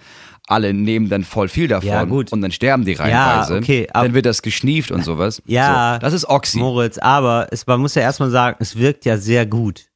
[0.49, 2.31] Alle nehmen dann voll viel davon Ja, gut.
[2.31, 3.57] und dann sterben die reihenweise.
[3.57, 5.41] okay, ab- dann wird das geschnieft und sowas.
[5.45, 5.95] Ja.
[5.95, 6.59] So, das ist Oxy.
[6.59, 9.87] Moritz, aber es, man muss ja erstmal sagen, es wirkt ja sehr gut.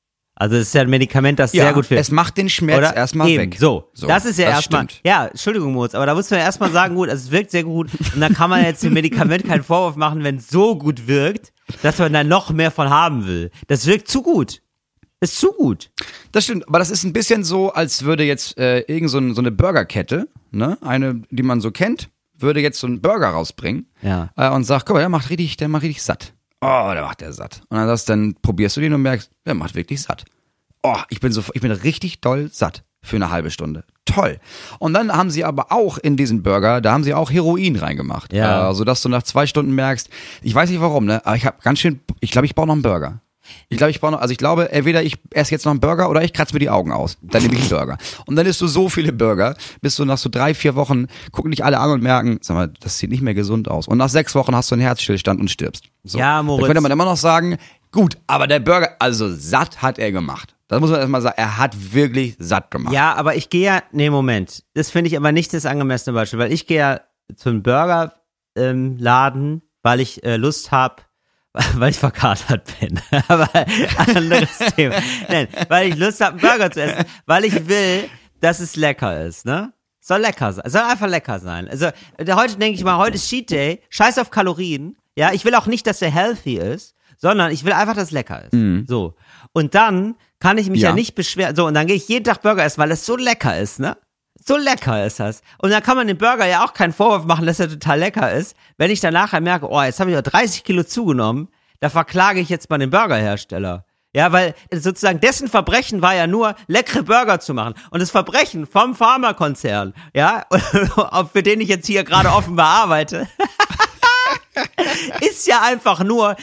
[0.42, 2.02] Also es ist ja ein Medikament, das ja, sehr gut wirkt.
[2.02, 3.58] es macht den Schmerz erstmal weg.
[3.60, 4.88] So, das ist ja erstmal.
[5.06, 7.64] Ja, Entschuldigung, Moritz, aber da muss man ja erstmal sagen, gut, also es wirkt sehr
[7.64, 7.92] gut.
[8.16, 11.54] Und dann kann man jetzt dem Medikament keinen Vorwurf machen, wenn es so gut wirkt,
[11.84, 13.52] dass man da noch mehr von haben will.
[13.68, 14.64] Das wirkt zu gut.
[15.20, 15.92] Ist zu gut.
[16.32, 19.36] Das stimmt, aber das ist ein bisschen so, als würde jetzt äh, irgend so, ein,
[19.36, 23.92] so eine Burgerkette, ne, eine, die man so kennt, würde jetzt so einen Burger rausbringen
[24.02, 24.32] Ja.
[24.36, 26.34] äh, und sagt, guck mal, der macht richtig, der macht richtig satt.
[26.62, 27.62] Oh, der macht der satt.
[27.70, 30.26] Und dann, sagst, dann probierst du den und merkst, der macht wirklich satt.
[30.84, 33.84] Oh, ich bin so, ich bin richtig doll satt für eine halbe Stunde.
[34.06, 34.40] Toll.
[34.80, 38.34] Und dann haben sie aber auch in diesen Burger, da haben sie auch Heroin reingemacht.
[38.34, 38.70] Ja.
[38.70, 40.10] Äh, sodass du nach zwei Stunden merkst,
[40.42, 42.74] ich weiß nicht warum, ne, aber ich habe ganz schön, ich glaube, ich baue noch
[42.74, 43.22] einen Burger.
[43.70, 46.10] Ich glaube, ich brauche noch, also ich glaube, entweder ich esse jetzt noch einen Burger
[46.10, 47.18] oder ich kratze mir die Augen aus.
[47.22, 47.98] Dann nehme ich einen Burger.
[48.26, 51.52] Und dann isst du so viele Burger, bis du nach so drei, vier Wochen gucken
[51.52, 53.88] dich alle an und merken, sag mal, das sieht nicht mehr gesund aus.
[53.88, 55.86] Und nach sechs Wochen hast du einen Herzstillstand und stirbst.
[56.04, 56.20] So.
[56.20, 56.62] Ja, Moritz.
[56.62, 57.58] Dann könnte man immer noch sagen,
[57.92, 60.56] gut, aber der Burger, also satt hat er gemacht.
[60.68, 62.94] Das muss man erstmal sagen, er hat wirklich satt gemacht.
[62.94, 64.64] Ja, aber ich gehe ja, nee, Moment.
[64.74, 67.02] Das finde ich aber nicht das angemessene Beispiel, weil ich gehe ja
[67.36, 68.14] zum Burger
[68.56, 68.98] ähm,
[69.84, 71.04] weil ich äh, Lust habe,
[71.76, 73.00] weil ich verkatert bin.
[73.28, 73.50] aber
[73.98, 74.96] anderes Thema.
[75.30, 78.10] Nein, weil ich Lust habe, einen Burger zu essen, weil ich will,
[78.40, 79.74] dass es lecker ist, ne?
[80.00, 80.64] Soll lecker sein.
[80.70, 81.68] Soll einfach lecker sein.
[81.68, 81.88] Also
[82.18, 84.98] äh, heute denke ich mal, heute ist Cheat Day, scheiß auf Kalorien.
[85.16, 88.12] Ja, ich will auch nicht, dass er healthy ist, sondern ich will einfach, dass es
[88.12, 88.88] lecker ist.
[88.88, 89.14] So.
[89.54, 90.96] Und dann kann ich mich ja, Ja.
[90.96, 91.56] nicht beschweren.
[91.56, 93.96] So, und dann gehe ich jeden Tag Burger essen, weil es so lecker ist, ne?
[94.44, 95.42] So lecker ist das.
[95.60, 98.32] Und dann kann man dem Burger ja auch keinen Vorwurf machen, dass er total lecker
[98.32, 98.56] ist.
[98.78, 101.50] Wenn ich dann nachher merke, oh, jetzt habe ich ja 30 Kilo zugenommen,
[101.80, 103.86] da verklage ich jetzt mal den Burgerhersteller.
[104.14, 107.76] Ja, weil sozusagen dessen Verbrechen war ja nur, leckere Burger zu machen.
[107.92, 110.46] Und das Verbrechen vom Pharmakonzern, ja,
[111.34, 113.30] für den ich jetzt hier gerade offenbar arbeite,
[115.22, 116.36] ist ja einfach nur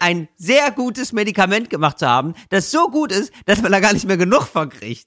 [0.00, 3.92] ein sehr gutes Medikament gemacht zu haben, das so gut ist, dass man da gar
[3.92, 5.06] nicht mehr genug von kriegt.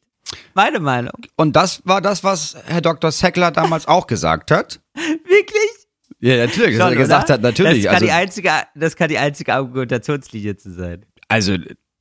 [0.54, 1.14] Meine Meinung.
[1.36, 3.12] Und das war das, was Herr Dr.
[3.12, 4.80] Seckler damals auch gesagt hat.
[4.96, 5.88] Wirklich?
[6.20, 6.78] Ja, natürlich.
[6.78, 7.34] Schon, was er gesagt oder?
[7.36, 7.84] hat, natürlich.
[7.84, 11.06] Das kann, die also, einzige, das kann die einzige Argumentationslinie zu sein.
[11.28, 11.56] also,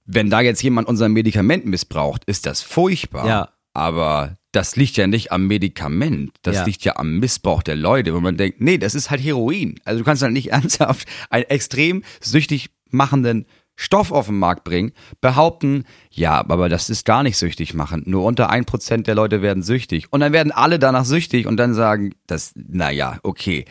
[0.08, 3.26] wenn da jetzt jemand unser Medikament missbraucht, ist das furchtbar.
[3.26, 3.48] Ja.
[3.74, 6.30] Aber das liegt ja nicht am Medikament.
[6.42, 6.64] Das Ja.
[6.64, 9.80] liegt ja am Missbrauch der Leute, wo man denkt, nee, das ist halt Heroin.
[9.84, 14.92] Also du kannst halt nicht ernsthaft einen extrem süchtig machenden Stoff auf den Markt bringen,
[15.20, 18.06] behaupten, ja, aber das ist gar nicht süchtig machend.
[18.06, 20.06] Nur unter ein Prozent der Leute werden süchtig.
[20.10, 23.66] Und dann werden alle danach süchtig und dann sagen, das, naja, okay.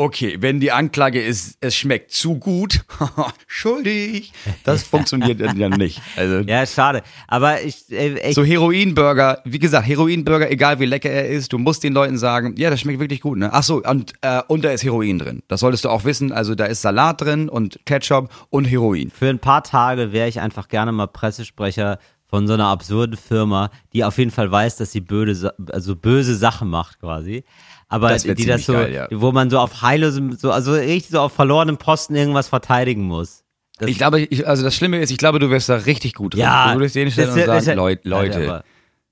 [0.00, 2.84] Okay, wenn die Anklage ist, es schmeckt zu gut,
[3.48, 4.32] schuldig.
[4.62, 6.00] Das funktioniert ja nicht.
[6.14, 7.02] Also Ja, schade.
[7.26, 11.58] Aber ich, äh, ich so Heroinburger, wie gesagt, Heroinburger, egal wie lecker er ist, du
[11.58, 13.50] musst den Leuten sagen, ja, das schmeckt wirklich gut, ne?
[13.52, 15.42] Ach so, und, äh, und da ist Heroin drin.
[15.48, 16.30] Das solltest du auch wissen.
[16.30, 19.10] Also da ist Salat drin und Ketchup und Heroin.
[19.10, 23.70] für ein paar Tage wäre ich einfach gerne mal Pressesprecher von so einer absurden Firma,
[23.92, 27.42] die auf jeden Fall weiß, dass sie böse, also böse Sachen macht quasi.
[27.88, 29.08] Aber Das die das so, geil, ja.
[29.10, 33.44] wo man so auf heillosem, so, also richtig so auf verlorenem Posten irgendwas verteidigen muss.
[33.78, 36.34] Das- Ich glaube, ich, also das Schlimme ist, ich glaube, du wirst da richtig gut
[36.34, 36.40] drin.
[36.42, 38.64] Ja, du würdest den stellen und sagen, Leut, Leute, Aber,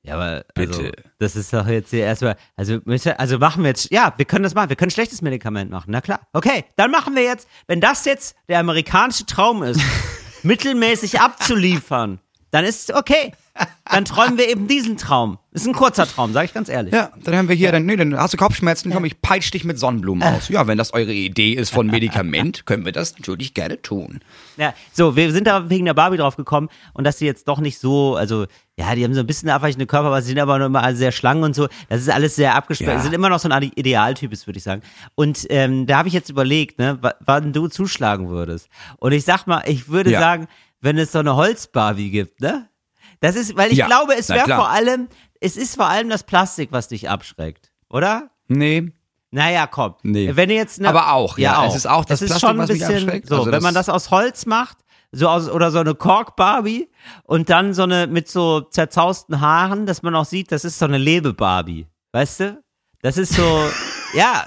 [0.02, 0.92] ja, aber also, Bitte.
[1.18, 2.78] das ist doch jetzt hier erstmal, also,
[3.16, 6.00] also machen wir jetzt, ja, wir können das machen, wir können schlechtes Medikament machen, na
[6.00, 6.20] klar.
[6.32, 9.80] Okay, dann machen wir jetzt, wenn das jetzt der amerikanische Traum ist,
[10.42, 12.20] mittelmäßig abzuliefern,
[12.56, 13.32] dann ist es okay.
[13.90, 15.38] Dann träumen wir eben diesen Traum.
[15.52, 16.92] Ist ein kurzer Traum, sage ich ganz ehrlich.
[16.92, 19.64] Ja, dann haben wir hier, dann, nee, dann hast du Kopfschmerzen, komm, ich peitsch dich
[19.64, 20.50] mit Sonnenblumen aus.
[20.50, 24.20] Ja, wenn das eure Idee ist von Medikament, können wir das natürlich gerne tun.
[24.58, 27.58] Ja, so, wir sind da wegen der Barbie drauf gekommen und dass die jetzt doch
[27.60, 28.44] nicht so, also,
[28.76, 31.12] ja, die haben so ein bisschen abweichende Körper, aber sie sind aber noch immer sehr
[31.12, 31.66] schlank und so.
[31.88, 32.92] Das ist alles sehr abgesperrt.
[32.92, 32.98] Ja.
[32.98, 34.82] Sie sind immer noch so ein Idealtypus, würde ich sagen.
[35.14, 38.68] Und ähm, da habe ich jetzt überlegt, ne, wa- wann du zuschlagen würdest.
[38.98, 40.20] Und ich sag mal, ich würde Ja.
[40.20, 40.46] sagen,
[40.80, 42.68] wenn es so eine Holz-Barbie gibt, ne?
[43.20, 45.08] Das ist, weil ich Ja, glaube, es wäre vor allem,
[45.40, 48.30] es ist vor allem das Plastik, was dich abschreckt, oder?
[48.48, 48.92] Nee.
[49.30, 49.94] Naja, komm.
[50.02, 50.30] Nee.
[50.34, 51.66] Wenn du jetzt eine, Aber auch, ja.
[51.66, 53.28] Es ist auch das es ist Plastik, schon ein was mich bisschen, abschreckt.
[53.28, 54.78] So, Also wenn man das aus Holz macht,
[55.12, 56.90] so aus, oder so eine Kork-Barbie
[57.24, 60.84] und dann so eine mit so zerzausten Haaren, dass man auch sieht, das ist so
[60.84, 61.86] eine Lebe-Barbie.
[62.12, 62.62] Weißt du?
[63.02, 63.64] Das ist so,
[64.14, 64.44] ja.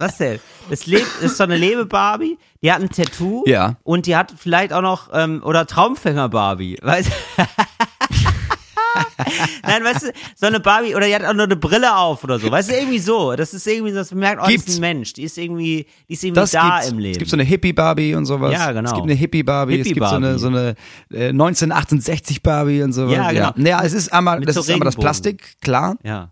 [0.00, 0.40] Was denn?
[0.70, 3.76] Das lebt, ist so eine Lebe-Barbie, die hat ein Tattoo Ja.
[3.84, 7.42] und die hat vielleicht auch noch, ähm, oder Traumfänger-Barbie, weißt du?
[9.62, 12.38] Nein, weißt du, so eine Barbie, oder die hat auch nur eine Brille auf oder
[12.38, 13.36] so, weißt du, irgendwie so.
[13.36, 14.76] Das ist irgendwie man merkt, oh, das ist Gibt's.
[14.76, 16.88] ein Mensch, die ist irgendwie, die ist irgendwie Das da gibt's.
[16.90, 17.12] im Leben.
[17.12, 18.52] Es gibt so eine Hippie-Barbie und sowas.
[18.52, 18.88] Ja, genau.
[18.88, 20.74] Es gibt eine Hippie-Barbie, es gibt so eine, so eine
[21.12, 23.14] äh, 1968-Barbie und sowas.
[23.14, 23.68] Ja, genau.
[23.68, 24.96] Ja, es ist einmal, Mit das so ist einmal das.
[24.96, 25.96] Plastik, klar.
[26.02, 26.30] ja.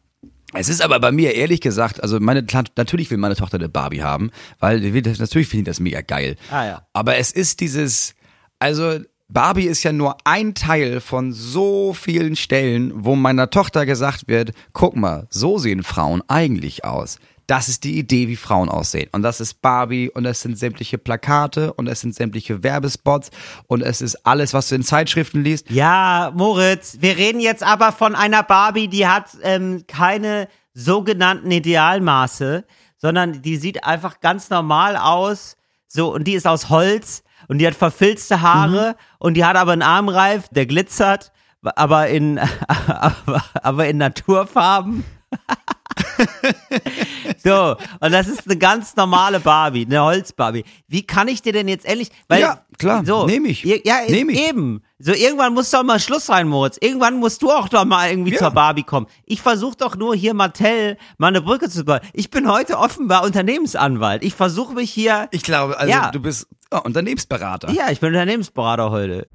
[0.54, 2.44] Es ist aber bei mir ehrlich gesagt, also meine
[2.76, 4.30] natürlich will meine Tochter eine Barbie haben,
[4.60, 6.36] weil natürlich finde ich das mega geil.
[6.50, 6.86] Ah, ja.
[6.94, 8.14] Aber es ist dieses,
[8.58, 14.26] also Barbie ist ja nur ein Teil von so vielen Stellen, wo meiner Tochter gesagt
[14.26, 17.18] wird, guck mal, so sehen Frauen eigentlich aus.
[17.48, 19.08] Das ist die Idee, wie Frauen aussehen.
[19.12, 23.30] Und das ist Barbie und es sind sämtliche Plakate und es sind sämtliche Werbespots
[23.66, 25.70] und es ist alles, was du in Zeitschriften liest.
[25.70, 32.66] Ja, Moritz, wir reden jetzt aber von einer Barbie, die hat ähm, keine sogenannten Idealmaße,
[32.98, 35.56] sondern die sieht einfach ganz normal aus,
[35.86, 39.72] so und die ist aus Holz und die hat verfilzte Haare und die hat aber
[39.72, 41.32] einen Armreif, der glitzert,
[41.62, 45.02] aber in aber, aber in Naturfarben.
[47.44, 50.64] So, und das ist eine ganz normale Barbie, eine Holzbarbie.
[50.88, 53.62] Wie kann ich dir denn jetzt endlich, weil, Ja, klar, so, nehm ich.
[53.64, 54.40] Ja, Nehm ich.
[54.40, 54.82] eben.
[54.98, 56.76] So, irgendwann muss doch mal Schluss sein, Moritz.
[56.80, 58.38] Irgendwann musst du auch doch mal irgendwie Ja.
[58.38, 59.06] zur Barbie kommen.
[59.26, 62.00] Ich versuche doch nur hier Mattel mal eine Brücke zu bauen.
[62.12, 64.24] Ich bin heute offenbar Unternehmensanwalt.
[64.24, 66.10] Ich versuche mich hier, Ich glaube, also Ja.
[66.10, 67.70] du bist oh, Unternehmensberater.
[67.70, 69.28] ja, ich bin Unternehmensberater heute.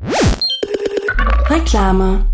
[1.49, 2.25] Reklame.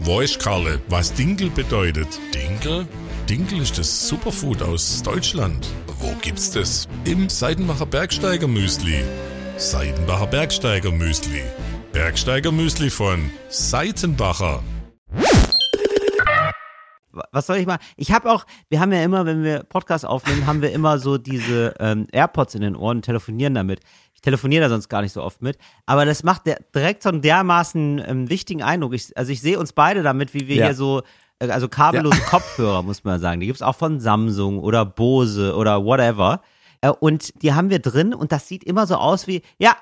[0.00, 2.06] Wo ist Karle, was Dinkel bedeutet?
[2.34, 2.86] Dinkel?
[3.28, 5.68] Dinkel ist das Superfood aus Deutschland.
[5.98, 6.88] Wo gibt's das?
[7.04, 9.04] Im Seidenbacher Bergsteiger Müsli.
[9.58, 11.42] Seidenbacher Bergsteiger Müsli.
[11.92, 14.62] Bergsteiger Müsli von Seitenbacher.
[17.32, 17.78] was soll ich mal?
[17.96, 21.18] Ich habe auch, wir haben ja immer, wenn wir Podcast aufnehmen, haben wir immer so
[21.18, 23.80] diese ähm, AirPods in den Ohren und telefonieren damit.
[24.14, 27.10] Ich telefoniere da sonst gar nicht so oft mit, aber das macht der, direkt so
[27.10, 28.94] einen dermaßen ähm, wichtigen Eindruck.
[28.94, 30.64] Ich, also ich sehe uns beide damit, wie wir Ja.
[30.66, 31.02] hier so,
[31.40, 33.40] also kabellose Kopfhörer, muss man sagen.
[33.40, 36.40] Die gibt's auch von Samsung oder Bose oder whatever.
[36.80, 39.76] Äh, und die haben wir drin und das sieht immer so aus wie, ja,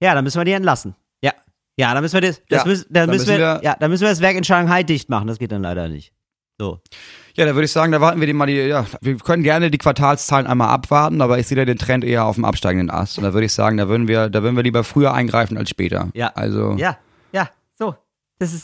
[0.00, 0.94] ja, dann müssen wir die entlassen.
[1.22, 1.32] Ja,
[1.76, 3.76] ja, dann müssen wir das, das Ja, müssen, dann dann müssen wir, müssen wir- ja,
[3.78, 5.26] dann müssen wir das Werk in Shanghai dicht machen.
[5.26, 6.12] Das geht dann leider nicht.
[6.60, 6.80] So.
[7.36, 9.70] Ja, da würde ich sagen, da warten wir die mal die, ja, wir können gerne
[9.70, 13.16] die Quartalszahlen einmal abwarten, aber ich sehe da den Trend eher auf dem absteigenden Ast.
[13.16, 15.70] Und da würde ich sagen, da würden wir, da würden wir lieber früher eingreifen als
[15.70, 16.08] später.
[16.14, 16.32] Ja.
[16.34, 16.72] Also.
[16.76, 16.98] Ja,
[17.32, 17.48] ja.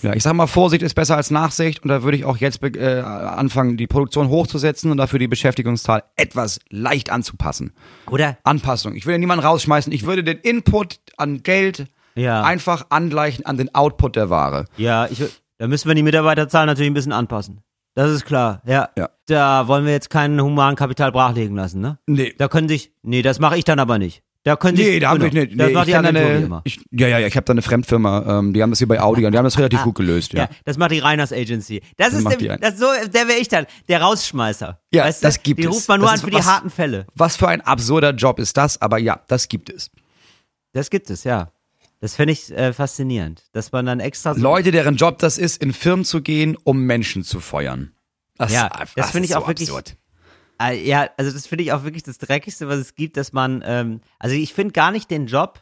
[0.03, 2.63] Ja, ich sag mal, Vorsicht ist besser als Nachsicht und da würde ich auch jetzt
[2.63, 7.73] äh, anfangen, die Produktion hochzusetzen und dafür die Beschäftigungszahl etwas leicht anzupassen.
[8.11, 8.39] Oder?
[8.45, 8.95] Anpassung.
[8.95, 9.93] Ich will ja niemanden rausschmeißen.
[9.93, 12.43] Ich würde den Input an Geld Ja.
[12.45, 14.67] einfach angleichen an den Output der Ware.
[14.77, 15.23] Ja, ich,
[15.59, 17.61] da müssen wir die Mitarbeiterzahl natürlich ein bisschen anpassen.
[17.97, 18.89] Das ist klar, ja.
[18.99, 19.11] Ja.
[19.27, 21.99] Da wollen wir jetzt keinen humanen Kapital brachlegen lassen, ne?
[22.07, 22.35] Nee.
[22.39, 24.23] Da können sich, nee, das mache ich dann aber nicht.
[24.45, 25.59] Da können Nee, da haben wir genau, nicht.
[25.59, 28.53] Das Nee, ich die eine, ich, ja, ja, ja, ich habe da eine Fremdfirma, ähm,
[28.53, 30.41] die haben das hier bei Audi und die haben das relativ gut gelöst, ja.
[30.45, 31.81] Ja, das macht die Reiners Agency.
[31.97, 34.79] Das Das ist der, die das so, der wäre ich dann, der Rausschmeißer.
[34.93, 35.27] Ja, weißt du?
[35.27, 35.71] das gibt Die es.
[35.75, 37.07] ruft man nur Das an für die was- harten Fälle.
[37.15, 39.91] Was für ein absurder Job ist das, aber ja, das gibt es.
[40.75, 41.51] Das gibt es, ja.
[42.01, 45.63] Das finde ich äh, faszinierend, dass man dann extra so Leute, deren Job das ist,
[45.63, 47.93] in Firmen zu gehen, um Menschen zu feuern.
[48.37, 49.97] Das, Ja, ist- das finde ich auch so wirklich- absurd.
[50.61, 53.63] Äh, ja, also das finde ich auch wirklich das Dreckigste, was es gibt, dass man,
[53.67, 55.61] ähm, also ich finde gar nicht den Job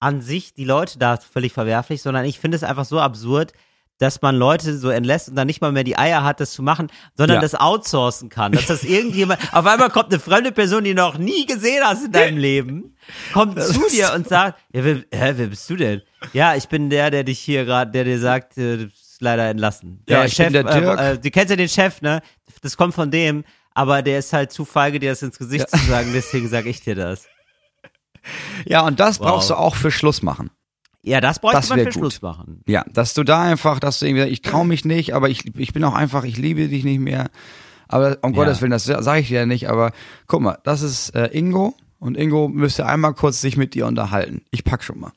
[0.00, 3.52] an sich, die Leute da völlig verwerflich, sondern ich finde es einfach so absurd,
[3.98, 6.62] dass man Leute so entlässt und dann nicht mal mehr die Eier hat, das zu
[6.62, 7.40] machen, sondern Ja.
[7.40, 8.50] das outsourcen kann.
[8.50, 12.04] Dass das irgendjemand, auf einmal kommt eine fremde Person, die du noch nie gesehen hast
[12.06, 12.96] in deinem Leben,
[13.32, 16.02] kommt zu dir und sagt, ja, wer, hä, wer bist du denn?
[16.32, 18.88] Ja, ich bin der, der dich hier gerade, der dir sagt, äh,
[19.20, 20.02] leider entlassen.
[20.08, 20.98] Ja, Der ich bin Chef, der Dirk.
[21.00, 22.22] Äh, äh, du kennst ja den Chef, ne?
[22.60, 25.78] Das kommt von dem, aber der ist halt zu feige, dir das ins Gesicht zu
[25.86, 27.26] sagen, deswegen sage ich dir das.
[28.64, 29.26] Ja, und das Wow.
[29.26, 30.50] brauchst du auch für Schluss machen.
[31.02, 31.94] Ja, das bräuchte Das man für gut.
[31.94, 32.62] Schluss machen.
[32.68, 35.72] Ja, dass du da einfach, dass du irgendwie, ich traue mich nicht, aber ich, ich
[35.72, 37.30] bin auch einfach, ich liebe dich nicht mehr.
[37.88, 38.44] Aber um Ja.
[38.44, 39.90] Gottes Willen, das sage ich dir ja nicht, aber
[40.28, 44.42] guck mal, das ist äh, Ingo und Ingo müsste einmal kurz sich mit dir unterhalten.
[44.52, 45.12] Ich pack schon mal.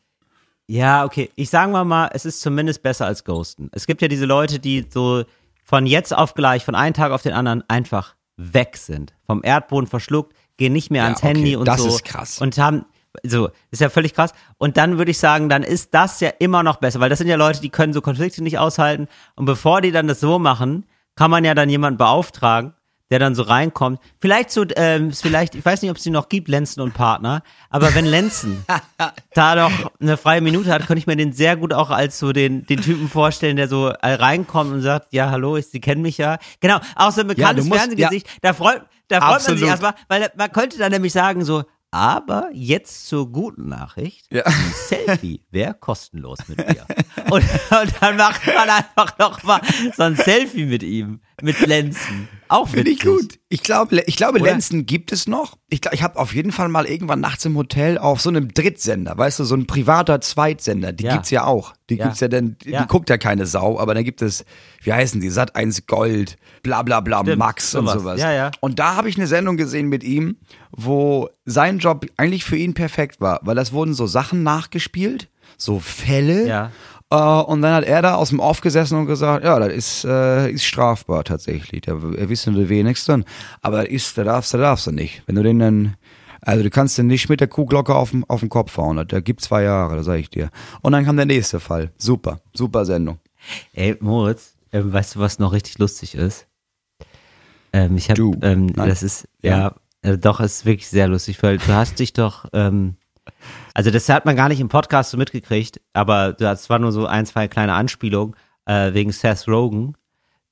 [0.67, 1.29] Ja, okay.
[1.35, 3.69] Ich sagen wir mal, es ist zumindest besser als Ghosten.
[3.71, 5.23] Es gibt ja diese Leute, die so
[5.63, 9.13] von jetzt auf gleich, von einem Tag auf den anderen einfach weg sind.
[9.25, 11.87] Vom Erdboden verschluckt, gehen nicht mehr Ja, ans okay, Handy und das so.
[11.87, 12.39] ist krass.
[12.41, 12.85] Und haben,
[13.23, 14.33] So, ist ja völlig krass.
[14.57, 17.27] Und dann würde ich sagen, dann ist das ja immer noch besser, weil das sind
[17.27, 19.07] ja Leute, die können so Konflikte nicht aushalten.
[19.35, 20.85] Und bevor die dann das so machen,
[21.15, 22.73] kann man ja dann jemanden beauftragen,
[23.11, 23.99] der dann so reinkommt.
[24.19, 27.43] Vielleicht so, ähm, vielleicht, ich weiß nicht, ob es die noch gibt, Lenzen und Partner,
[27.69, 28.65] aber wenn Lenzen
[29.33, 32.31] da doch eine freie Minute hat, könnte ich mir den sehr gut auch als so
[32.31, 36.01] den, den Typen vorstellen, der so äh, reinkommt und sagt, ja, hallo, ich, Sie kennen
[36.01, 36.37] mich ja.
[36.59, 40.29] Genau, auch so ein bekanntes musst- Fernsehgesicht, da freut, da freut man sich erstmal, weil
[40.35, 44.25] man könnte dann nämlich sagen so, aber jetzt zur guten Nachricht.
[44.29, 44.43] Ja.
[44.45, 46.85] Ein Selfie wäre kostenlos mit mir.
[47.29, 49.61] Und, und dann macht man einfach noch mal
[49.95, 52.27] so ein Selfie mit ihm, mit Lenzen.
[52.47, 53.39] Auch Finde ich gut.
[53.49, 54.51] Ich glaube, ich glaube, Oder?
[54.51, 55.57] Lenzen gibt es noch.
[55.67, 58.53] Ich, glaub, ich habe auf jeden Fall mal irgendwann nachts im Hotel auf so einem
[58.53, 60.93] Drittsender, weißt du, so ein privater Zweitsender.
[60.93, 61.13] Die Ja.
[61.13, 61.73] gibt's ja auch.
[61.89, 62.05] Die Ja.
[62.05, 62.85] gibt's ja dann, die Ja.
[62.85, 64.45] guckt ja keine Sau, aber dann gibt es,
[64.83, 68.01] wie heißen die, Sat 1 Gold, bla bla bla, Stimmt, Max und sowas.
[68.01, 68.21] sowas.
[68.21, 68.51] Ja, ja.
[68.59, 70.37] Und da habe ich eine Sendung gesehen mit ihm,
[70.71, 75.79] wo sein Job eigentlich für ihn perfekt war, weil das wurden so Sachen nachgespielt, so
[75.79, 76.47] Fälle.
[76.47, 76.71] Ja.
[77.11, 80.05] Äh, und dann hat er da aus dem Off gesessen und gesagt, ja, das ist,
[80.05, 81.81] äh, ist strafbar tatsächlich.
[81.81, 83.25] Da wissen die wenigsten.
[83.61, 85.23] Aber das ist, da darfst du, darfst du nicht.
[85.25, 85.95] Wenn du den dann,
[86.41, 89.07] also du kannst den nicht mit der Kuhglocke auf dem, auf dem Kopf hauen.
[89.07, 90.49] Der gibt zwei Jahre, das sag ich dir.
[90.81, 91.91] Und dann kam der nächste Fall.
[91.97, 93.19] Super, super Sendung.
[93.73, 96.47] Ey, Moritz, ähm, weißt du, was noch richtig lustig ist?
[97.73, 98.35] Ähm, ich habe, Du.
[98.41, 102.13] ähm, das ist, ja, äh, doch, es ist wirklich sehr lustig, weil du hast dich
[102.13, 102.95] doch, ähm,
[103.75, 107.05] also das hat man gar nicht im Podcast so mitgekriegt, aber das war nur so
[107.05, 108.33] ein, zwei kleine Anspielungen
[108.65, 109.95] äh, wegen Seth Rogen,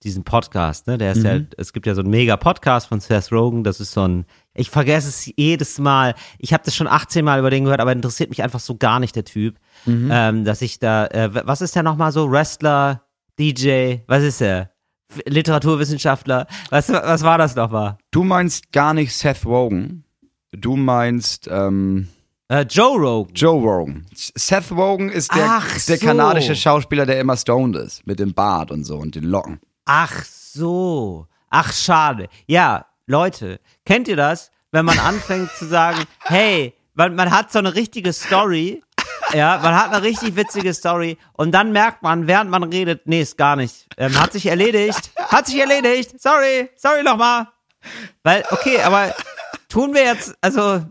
[0.04, 0.98] diesen Podcast, ne?
[0.98, 3.94] Der ist ja, es gibt ja so einen mega Podcast von Seth Rogen, das ist
[3.94, 6.16] so ein, ich vergesse es jedes Mal.
[6.38, 9.00] Ich habe das schon 18 Mal über den gehört, aber interessiert mich einfach so gar
[9.00, 9.56] nicht der Typ,
[10.12, 12.30] ähm, dass ich da, äh, was ist der nochmal so?
[12.30, 13.04] Wrestler,
[13.40, 14.72] DJ, was ist er?
[15.26, 17.98] Literaturwissenschaftler, was, was war das nochmal?
[18.12, 20.04] Du meinst gar nicht Seth Rogen.
[20.52, 22.10] Du meinst ähm,
[22.50, 23.34] Äh, Joe Rogan.
[23.34, 24.06] Joe Rogan.
[24.14, 26.06] Seth Rogen ist der, ist der so.
[26.06, 28.06] kanadische Schauspieler, der immer stoned ist.
[28.06, 29.60] Mit dem Bart und so und den Locken.
[29.86, 31.28] Ach so.
[31.50, 32.28] Ach, schade.
[32.48, 37.60] Ja, Leute, kennt ihr das, wenn man anfängt zu sagen, hey, man, man hat so
[37.60, 38.84] eine richtige Story,
[39.34, 43.22] ja, man hat eine richtig witzige Story und dann merkt man, während man redet, nee,
[43.22, 43.88] ist gar nicht.
[43.98, 45.12] Ähm, hat sich erledigt.
[45.16, 46.20] Hat sich erledigt.
[46.22, 47.48] Sorry, sorry nochmal.
[48.24, 49.14] Weil, okay, aber
[49.70, 50.84] tun wir jetzt, also,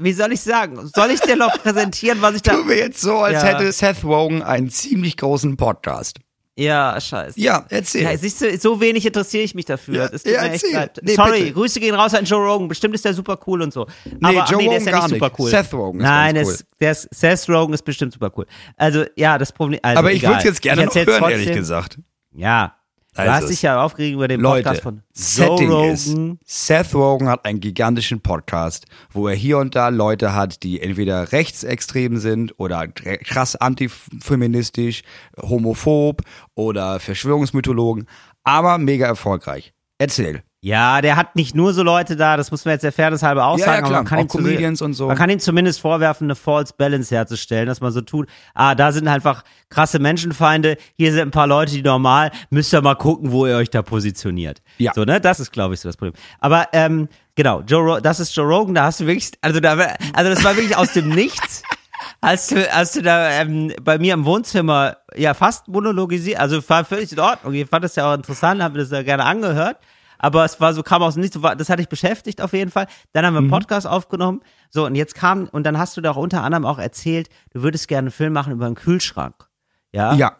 [0.00, 0.90] wie soll ich sagen?
[0.94, 2.54] Soll ich dir noch präsentieren, was ich da.
[2.54, 3.48] Tun wir jetzt so, als Ja.
[3.50, 6.18] hätte Seth Rogen einen ziemlich großen Podcast.
[6.56, 7.40] Ja, scheiße.
[7.40, 8.02] Ja, erzähl.
[8.02, 9.94] Ja, siehst du, so wenig interessiere ich mich dafür.
[9.94, 10.90] Ja, ja, erzähl.
[11.00, 11.52] Nee, Sorry, bitte.
[11.54, 12.68] Grüße gehen raus an Joe Rogan.
[12.68, 13.86] Bestimmt ist der super cool und so.
[14.04, 15.50] Nee, Aber Joe nee, der Rogan ist ja nicht super cool.
[15.50, 18.44] Seth Rogen ist Nein, der ist, der ist, Seth Rogen ist bestimmt super cool.
[18.76, 19.80] Also, ja, das Problem.
[19.82, 21.30] Also, Aber ich würde es jetzt gerne Ich noch hören, trotzdem.
[21.30, 21.98] ehrlich gesagt.
[22.34, 22.76] Ja.
[23.14, 26.38] Du Also hast dich ja aufgeregt über den Leute, Podcast von Setting Joe ist, Rogan.
[26.44, 31.32] Seth Rogen hat einen gigantischen Podcast, wo er hier und da Leute hat, die entweder
[31.32, 35.02] rechtsextrem sind oder krass antifeministisch,
[35.40, 36.22] homophob
[36.54, 38.06] oder Verschwörungsmythologen,
[38.44, 39.72] aber mega erfolgreich.
[39.98, 40.42] Erzähl.
[40.62, 43.46] Ja, der hat nicht nur so Leute da, das muss man jetzt der Fairness halber
[43.46, 45.06] auch Ja, sagen, ja, aber klar, man kann auch ihm Comedians und so.
[45.06, 48.92] Man kann ihm zumindest vorwerfen, eine False Balance herzustellen, dass man so tut, ah, da
[48.92, 53.32] sind einfach krasse Menschenfeinde, hier sind ein paar Leute, die normal, müsst ihr mal gucken,
[53.32, 54.60] wo ihr euch da positioniert.
[54.76, 54.92] Ja.
[54.94, 56.12] So, ne, das ist, glaube ich, so das Problem.
[56.40, 59.78] Aber, ähm, genau, Joe das ist Joe Rogan, da hast du wirklich, also da,
[60.12, 61.62] also das war wirklich aus dem Nichts.
[62.20, 66.84] Als du, als du da ähm, bei mir im Wohnzimmer ja fast monologisiert, also war
[66.84, 67.54] völlig in Ordnung.
[67.54, 69.78] Ich fand das ja auch interessant, habe das ja gerne angehört.
[70.22, 72.86] Aber es war so, kam aus Nichts, so das hat dich beschäftigt auf jeden Fall.
[73.12, 73.52] Dann haben wir einen Mhm.
[73.52, 74.40] Podcast aufgenommen.
[74.68, 77.62] So, und jetzt kam, und dann hast du da auch unter anderem auch erzählt, du
[77.62, 79.48] würdest gerne einen Film machen über einen Kühlschrank.
[79.92, 80.12] Ja?
[80.14, 80.36] Ja.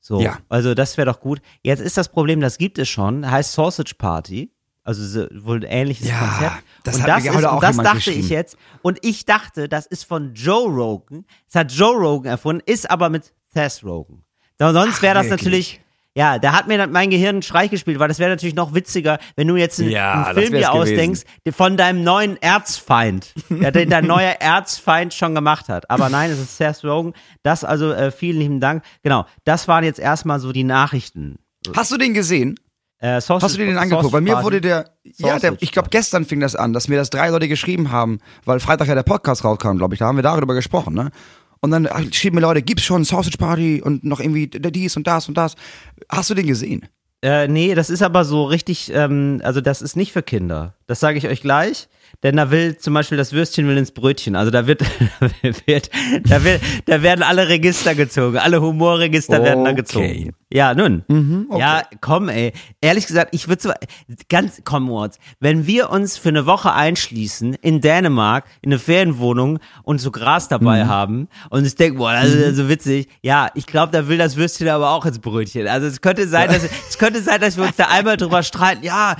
[0.00, 0.38] So, Ja.
[0.48, 1.40] also das wäre doch gut.
[1.62, 4.50] Jetzt ist das Problem, das gibt es schon, heißt Sausage Party.
[4.86, 6.64] Also so, wohl ein ähnliches Ja, Konzept.
[6.84, 8.56] das und das ist, und das dachte ich jetzt.
[8.82, 11.24] Und ich dachte, das ist von Joe Rogan.
[11.50, 14.22] Das hat Joe Rogan erfunden, ist aber mit Seth Rogan.
[14.58, 15.40] So, sonst wäre das wirklich?
[15.40, 15.80] natürlich,
[16.16, 19.18] ja, da hat mir mein Gehirn einen Streich gespielt, weil das wäre natürlich noch witziger,
[19.36, 20.70] wenn du jetzt einen, Ja, einen Film dir gewesen.
[20.70, 25.90] ausdenkst, der von deinem neuen Erzfeind, ja, den dein neuer Erzfeind schon gemacht hat.
[25.90, 27.14] Aber nein, es ist Seth Rogen.
[27.42, 28.84] Das also, äh, vielen lieben Dank.
[29.02, 31.38] Genau, das waren jetzt erstmal so die Nachrichten.
[31.74, 32.54] Hast du den gesehen?
[33.00, 34.04] Äh, Sausage- Hast du dir den angeguckt?
[34.04, 36.88] Sausage Bei mir wurde der, ja, der, Sausage ich glaube, gestern fing das an, dass
[36.88, 40.06] mir das drei Leute geschrieben haben, weil Freitag ja der Podcast rauskam, glaube ich, da
[40.06, 41.10] haben wir darüber gesprochen, ne?
[41.64, 45.28] Und dann schrieben mir Leute, gibt's schon Sausage Party und noch irgendwie dies und das
[45.28, 45.54] und das.
[46.10, 46.86] Hast du den gesehen?
[47.22, 50.74] Äh, nee, das ist aber so richtig, ähm, also das ist nicht für Kinder.
[50.86, 51.88] Das sage ich euch gleich.
[52.22, 54.36] Denn da will zum Beispiel das Würstchen will ins Brötchen.
[54.36, 54.82] Also da wird,
[55.20, 55.90] da wird,
[56.28, 58.38] da wird, da werden alle Register gezogen.
[58.38, 59.76] Alle Humorregister werden da Okay.
[59.76, 60.32] gezogen.
[60.52, 61.02] Ja, nun.
[61.08, 62.52] Mhm, Ja, komm, ey.
[62.80, 63.72] Ehrlich gesagt, ich würde so,
[64.28, 69.58] ganz, komm, Moritz, wenn wir uns für eine Woche einschließen in Dänemark, in eine Ferienwohnung
[69.82, 70.88] und so Gras dabei Mhm.
[70.88, 73.08] haben und ich denke, boah, das ist so witzig.
[73.22, 75.66] Ja, ich glaube, da will das Würstchen aber auch ins Brötchen.
[75.66, 78.84] Also es könnte sein, dass, es könnte sein, dass wir uns da einmal drüber streiten.
[78.84, 79.16] Ja,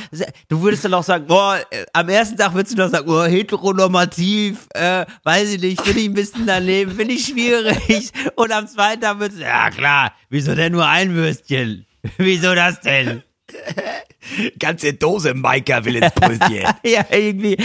[0.49, 1.59] du würdest dann auch sagen, boah,
[1.93, 6.09] am ersten Tag würdest du noch sagen, boah, heteronormativ, äh, weiß ich nicht, finde ich
[6.09, 8.11] ein bisschen daneben, finde ich schwierig.
[8.37, 11.87] Und am zweiten Tag du, ja klar, wieso denn nur ein Würstchen?
[12.18, 13.22] Wieso das denn?
[14.59, 16.13] Ganze Dose Maika will ins.
[16.85, 17.57] Ja, irgendwie,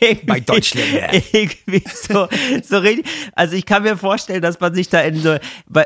[0.00, 1.12] irgendwie Bei Deutschländer.
[1.32, 2.28] Irgendwie so,
[2.62, 3.06] so richtig.
[3.34, 5.36] Also ich kann mir vorstellen, dass man sich da in so,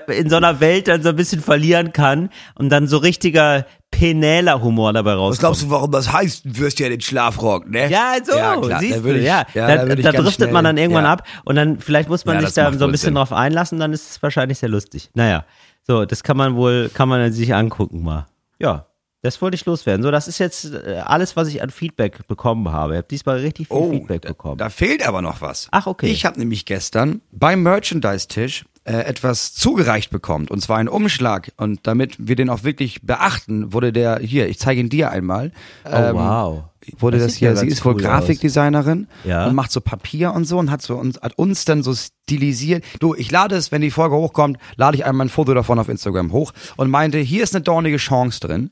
[0.08, 4.62] in so einer Welt dann so ein bisschen verlieren kann und dann so richtiger penäler
[4.62, 5.32] Humor dabei rauskommt.
[5.32, 7.90] Was glaubst du, warum das heißt, Würstchen in den Schlafrock, ne?
[7.90, 9.44] Ja, so, Ja, klar, siehst da du, ich- ja.
[9.52, 11.12] ja, da da da driftet man dann irgendwann ja.
[11.12, 13.14] ab und dann vielleicht muss man Ja, sich da so ein bisschen Sinn.
[13.16, 15.10] drauf einlassen, dann ist es wahrscheinlich sehr lustig.
[15.14, 15.44] Naja,
[15.86, 18.26] so, das kann man wohl, kann man sich angucken mal.
[18.60, 18.86] Ja,
[19.22, 20.02] das wollte ich loswerden.
[20.02, 22.94] So, das ist jetzt äh, alles, was ich an Feedback bekommen habe.
[22.94, 24.58] Ich habe diesmal richtig viel Feedback da, bekommen.
[24.58, 25.68] da fehlt aber noch was.
[25.70, 26.06] Ach, okay.
[26.06, 30.48] Ich habe nämlich gestern beim Merchandise-Tisch äh, etwas zugereicht bekommen.
[30.48, 31.52] Und zwar einen Umschlag.
[31.58, 35.52] Und damit wir den auch wirklich beachten, wurde der, hier, ich zeige ihn dir einmal.
[35.84, 36.64] oh, ähm, wow.
[36.98, 39.46] Wurde Das das, sieht ja hier, sie ist wohl cool Grafikdesignerin Ja.
[39.46, 42.82] und macht so Papier und so und hat so uns, hat uns dann so stilisiert.
[43.00, 45.90] Du, ich lade es, wenn die Folge hochkommt, lade ich einmal ein Foto davon auf
[45.90, 48.70] Instagram hoch und meinte, hier ist eine dornige Chance drin.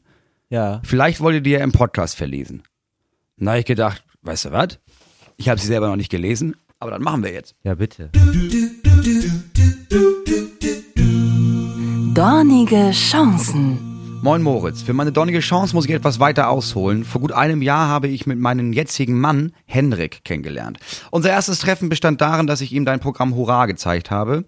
[0.50, 0.80] Ja.
[0.82, 2.62] Vielleicht wollt ihr die ja im Podcast verlesen.
[3.36, 4.78] Na, ich gedacht, weißt du was?
[5.36, 7.54] Ich habe sie selber noch nicht gelesen, aber dann machen wir jetzt.
[7.62, 8.10] Ja, bitte.
[12.14, 13.78] Dornige Chancen.
[14.22, 17.04] Moin Moritz, für meine dornige Chance muss ich etwas weiter ausholen.
[17.04, 20.78] Vor gut einem Jahr habe ich mit meinem jetzigen Mann, Henrik, kennengelernt.
[21.12, 24.44] Unser erstes Treffen bestand darin, dass ich ihm dein Programm Hurra gezeigt habe.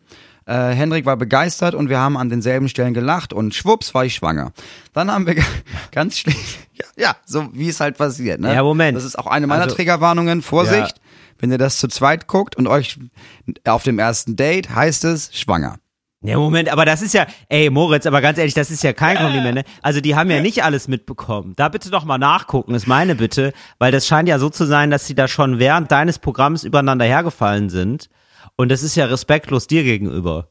[0.51, 4.17] Äh, Henrik war begeistert und wir haben an denselben Stellen gelacht und schwupps war ich
[4.17, 4.51] schwanger.
[4.93, 5.37] Dann haben wir
[5.93, 6.39] ganz schlecht,
[6.73, 8.41] ja, ja, so wie es halt passiert.
[8.41, 8.53] Ne?
[8.53, 8.97] Ja, Moment.
[8.97, 10.43] Das ist auch eine meiner Also- Triggerwarnungen.
[10.43, 11.03] Vorsicht, Ja.
[11.39, 12.99] wenn ihr das zu zweit guckt und euch
[13.65, 15.77] auf dem ersten Date heißt es schwanger.
[16.23, 19.17] Ja, Moment, aber das ist ja, ey, Moritz, aber ganz ehrlich, das ist ja kein
[19.17, 19.55] Kompliment.
[19.55, 19.65] Ne?
[19.81, 21.55] Also die haben ja nicht alles mitbekommen.
[21.57, 24.91] Da bitte doch mal nachgucken, ist meine Bitte, weil das scheint ja so zu sein,
[24.91, 28.11] dass sie da schon während deines Programms übereinander hergefallen sind.
[28.61, 30.51] Und das ist ja respektlos dir gegenüber.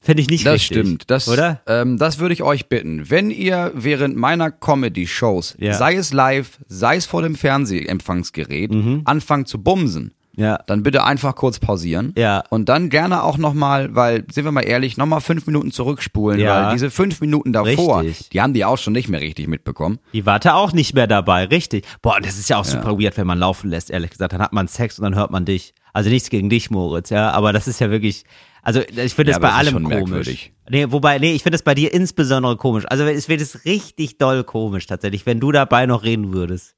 [0.00, 0.78] Finde ich nicht Das richtig.
[0.78, 1.10] stimmt.
[1.10, 1.60] Das, oder?
[1.66, 3.08] Ähm, das würde ich euch bitten.
[3.10, 5.74] Wenn ihr während meiner Comedy-Shows, Ja.
[5.74, 8.70] sei es live, sei es vor dem Fernsehempfangsgerät,
[9.04, 10.10] anfangt zu bumsen, Mhm.
[10.34, 10.58] Ja.
[10.66, 12.12] dann bitte einfach kurz pausieren.
[12.16, 12.42] Ja.
[12.50, 16.66] Und dann gerne auch nochmal, weil, sind wir mal ehrlich, nochmal fünf Minuten zurückspulen, Ja.
[16.66, 18.30] weil diese fünf Minuten davor, Richtig.
[18.30, 19.98] die haben die auch schon nicht mehr richtig mitbekommen.
[20.12, 21.84] Die warte auch nicht mehr dabei, richtig.
[22.00, 24.32] Boah, das ist ja auch super weird, wenn man laufen lässt, ehrlich gesagt.
[24.32, 25.74] Dann hat man Sex und dann hört man dich.
[25.92, 28.24] Also nichts gegen dich, Moritz, ja, aber das ist ja wirklich,
[28.62, 29.98] also ich finde Ja, das bei das allem schon komisch.
[30.00, 30.52] merkwürdig.
[30.70, 32.84] Nee, wobei, nee, ich finde das bei dir insbesondere komisch.
[32.88, 36.74] Also es wird es richtig doll komisch tatsächlich, wenn du dabei noch reden würdest.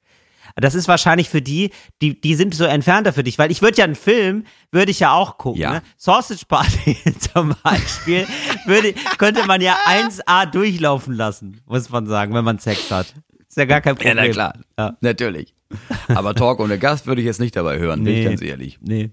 [0.56, 1.70] Das ist wahrscheinlich für die,
[2.02, 5.00] die, die sind so entfernter für dich, weil ich würde ja einen Film, würde ich
[5.00, 5.60] ja auch gucken.
[5.60, 5.72] Ja.
[5.74, 5.82] Ne?
[5.96, 6.96] Sausage Party
[7.32, 8.26] zum Beispiel,
[8.66, 13.14] würde, könnte man ja 1A durchlaufen lassen, muss man sagen, wenn man Sex hat.
[13.48, 14.16] Ist ja gar kein Ja, Problem.
[14.16, 14.54] na klar.
[14.78, 14.96] Ja.
[15.00, 15.54] Natürlich.
[16.08, 18.24] Aber Talk ohne Gast würde ich jetzt nicht dabei hören, bin ich Nee.
[18.24, 18.78] ganz ehrlich.
[18.80, 19.10] Nee.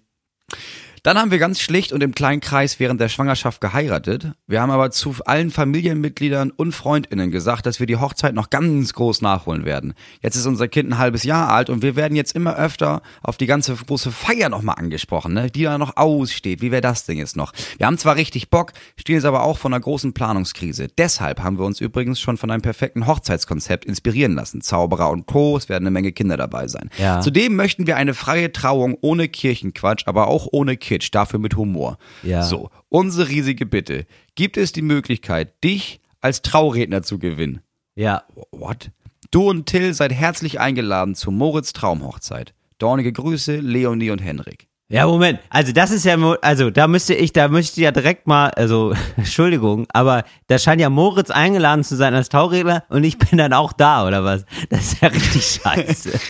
[1.04, 4.34] Dann haben wir ganz schlicht und im kleinen Kreis während der Schwangerschaft geheiratet.
[4.45, 8.93] Wir haben aber zu allen Familienmitgliedern und Freundinnen gesagt, dass wir die Hochzeit noch ganz
[8.93, 9.95] groß nachholen werden.
[10.22, 13.38] Jetzt ist unser Kind ein halbes Jahr alt und wir werden jetzt immer öfter auf
[13.38, 15.49] die ganze große Feier nochmal angesprochen, ne?
[15.49, 16.62] die da noch aussteht.
[16.62, 17.52] Wie wäre das denn jetzt noch?
[17.80, 20.88] Wir haben zwar richtig Bock, stehen jetzt aber auch vor einer großen Planungskrise.
[20.88, 24.62] Deshalb haben wir uns übrigens schon von einem perfekten Hochzeitskonzept inspirieren lassen.
[24.62, 25.58] Zauberer und Co.
[25.58, 26.91] Es werden eine Menge Kinder dabei sein.
[26.99, 27.22] Ja.
[27.22, 31.98] Zudem möchten wir eine freie Trauung ohne Kirchenquatsch, aber auch ohne Kitsch, dafür mit Humor.
[32.22, 32.44] Ja.
[32.44, 34.06] So, unsere riesige Bitte.
[34.36, 37.62] Gibt es die Möglichkeit, dich als Trauredner zu gewinnen?
[37.96, 38.24] Ja.
[38.52, 38.92] What?
[39.32, 42.54] Du und Till seid herzlich eingeladen zur Moritz Traumhochzeit.
[42.78, 44.68] Dornige Grüße, Leonie und Henrik.
[44.92, 45.39] Ja, Moment.
[45.50, 48.94] Also das ist ja, also da müsste ich, da müsste ich ja direkt mal, also
[49.16, 53.54] Entschuldigung, aber da scheint ja Moritz eingeladen zu sein als Tauredner und ich bin dann
[53.54, 54.46] auch da, oder was?
[54.70, 56.12] Das ist ja richtig scheiße.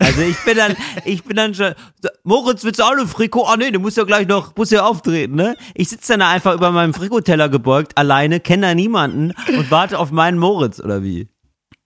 [0.00, 1.74] Also ich bin dann, ich bin dann schon,
[2.22, 3.44] Moritz, willst du auch ein Frikot?
[3.48, 5.56] Ah nee, du musst ja gleich noch, musst ja auftreten, ne?
[5.74, 9.98] Ich sitze dann da einfach über meinem Frikotteller gebeugt, alleine, kenne da niemanden und warte
[9.98, 11.28] auf meinen Moritz, oder wie?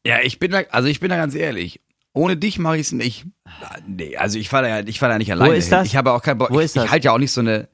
[0.06, 1.80] Ja, ich bin da, also ich bin da ganz ehrlich.
[2.14, 3.24] Ohne dich mache ich es nicht.
[3.86, 5.54] Nee, also ich fahre da, ja- ich fahr da nicht alleine.
[5.56, 5.78] ist hin.
[5.78, 5.86] das?
[5.86, 6.50] Ich habe auch keinen Bock.
[6.50, 6.84] Wo ich ist das?
[6.84, 7.68] ich halte ja auch nicht so eine.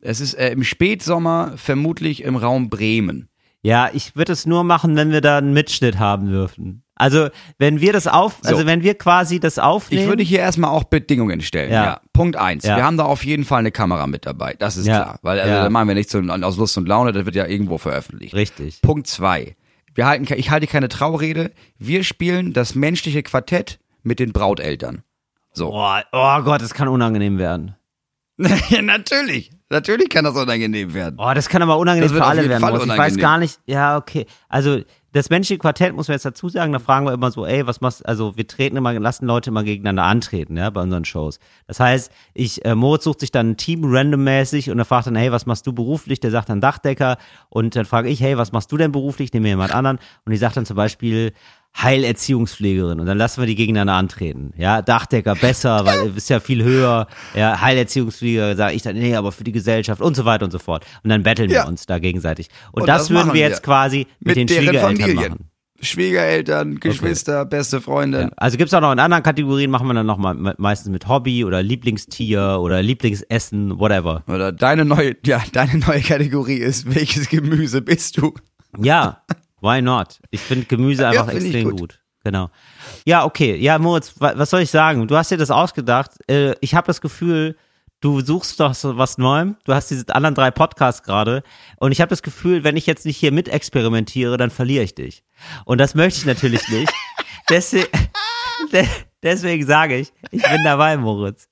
[0.00, 3.28] Es ist äh, im Spätsommer vermutlich im Raum Bremen.
[3.62, 6.82] Ja, ich würde es nur machen, wenn wir da einen Mitschnitt haben dürfen.
[6.94, 7.28] Also,
[7.58, 8.50] wenn wir das auf, So.
[8.50, 10.02] also wenn wir quasi das aufnehmen.
[10.02, 11.70] Ich würde hier erstmal auch Bedingungen stellen.
[11.72, 11.84] Ja.
[11.84, 12.00] Ja.
[12.12, 12.64] Punkt eins.
[12.64, 12.76] Ja.
[12.76, 14.54] Wir haben da auf jeden Fall eine Kamera mit dabei.
[14.58, 15.02] Das ist Ja.
[15.02, 15.18] klar.
[15.22, 15.62] Weil also, Ja.
[15.64, 18.34] da machen wir nichts so aus Lust und Laune, das wird ja irgendwo veröffentlicht.
[18.34, 18.80] Richtig.
[18.82, 19.56] Punkt zwei.
[20.00, 21.50] Wir halten, ich halte keine Traurede.
[21.78, 25.02] Wir spielen das menschliche Quartett mit den Brauteltern.
[25.52, 25.74] So.
[25.74, 27.76] Oh, oh Gott, das kann unangenehm werden.
[28.70, 29.50] ja, natürlich.
[29.68, 31.16] Natürlich kann das unangenehm werden.
[31.18, 32.90] Oh, das kann aber unangenehm für alle werden.
[32.90, 33.60] Ich weiß gar nicht.
[33.66, 34.24] Ja, okay.
[34.48, 34.80] Also
[35.12, 36.72] das menschliche Quartett muss man jetzt dazu sagen.
[36.72, 38.06] Da fragen wir immer so, ey, was machst?
[38.06, 41.40] Also wir treten immer, lassen Leute immer gegeneinander antreten, ja, bei unseren Shows.
[41.66, 45.16] Das heißt, ich äh, Moritz sucht sich dann ein Team randommäßig und er fragt dann,
[45.16, 46.20] hey, was machst du beruflich?
[46.20, 49.32] Der sagt dann Dachdecker und dann frage ich, hey, was machst du denn beruflich?
[49.32, 51.32] Nehmen wir jemand anderen und die sagt dann zum Beispiel
[51.76, 54.52] Heilerziehungspflegerin und dann lassen wir die gegeneinander antreten.
[54.56, 57.06] Ja, Dachdecker besser, weil du bist ja viel höher.
[57.34, 60.58] Ja, Heilerziehungspfleger sage ich dann, nee, aber für die Gesellschaft und so weiter und so
[60.58, 60.84] fort.
[61.02, 61.64] Und dann betteln Ja.
[61.64, 62.48] wir uns da gegenseitig.
[62.72, 63.48] Und, Und das, das würden wir wir.
[63.48, 65.30] jetzt quasi mit, den deren Schwiegereltern Familien.
[65.32, 65.46] machen.
[65.82, 68.20] Schwiegereltern, Geschwister, beste Freundin.
[68.28, 68.30] Ja.
[68.36, 71.08] Also gibt's auch noch in anderen Kategorien, machen wir dann noch mal me- meistens mit
[71.08, 74.22] Hobby oder Lieblingstier oder Lieblingsessen, whatever.
[74.28, 78.34] Oder deine neue, ja, deine neue Kategorie ist, welches Gemüse bist du?
[78.78, 79.22] Ja,
[79.60, 80.18] why not?
[80.30, 81.80] Ich finde Gemüse einfach find ich extrem gut.
[81.80, 82.00] gut.
[82.24, 82.50] Genau.
[83.06, 83.56] Ja, okay.
[83.56, 85.08] Ja, Moritz, wa was soll ich sagen?
[85.08, 86.12] Du hast dir das ausgedacht.
[86.28, 87.56] Äh, ich habe das Gefühl,
[88.00, 89.56] du suchst doch so was Neuem.
[89.64, 91.42] Du hast diese anderen drei Podcasts gerade.
[91.76, 94.94] Und ich habe das Gefühl, wenn ich jetzt nicht hier mit experimentiere, dann verliere ich
[94.94, 95.22] dich.
[95.64, 96.92] Und das möchte ich natürlich nicht.
[97.48, 97.88] Deswegen,
[98.72, 98.86] de
[99.24, 101.48] deswegen sage ich, ich bin dabei, Moritz.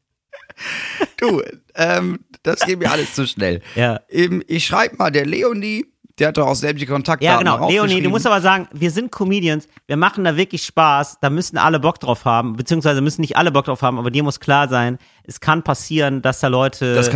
[1.16, 1.42] Du,
[1.74, 3.62] ähm, das geht mir alles zu schnell.
[3.74, 4.00] Ja.
[4.08, 5.86] Eben, ich schreibe mal der Leonie,
[6.18, 7.68] der hat doch auch sämtliche Kontaktdaten Ja, genau.
[7.70, 11.58] Leonie, du musst aber sagen, wir sind Comedians, wir machen da wirklich Spaß, da müssen
[11.58, 14.68] alle Bock drauf haben, beziehungsweise müssen nicht alle Bock drauf haben, aber dir muss klar
[14.68, 17.12] sein, es kann passieren, dass da Leute Das sich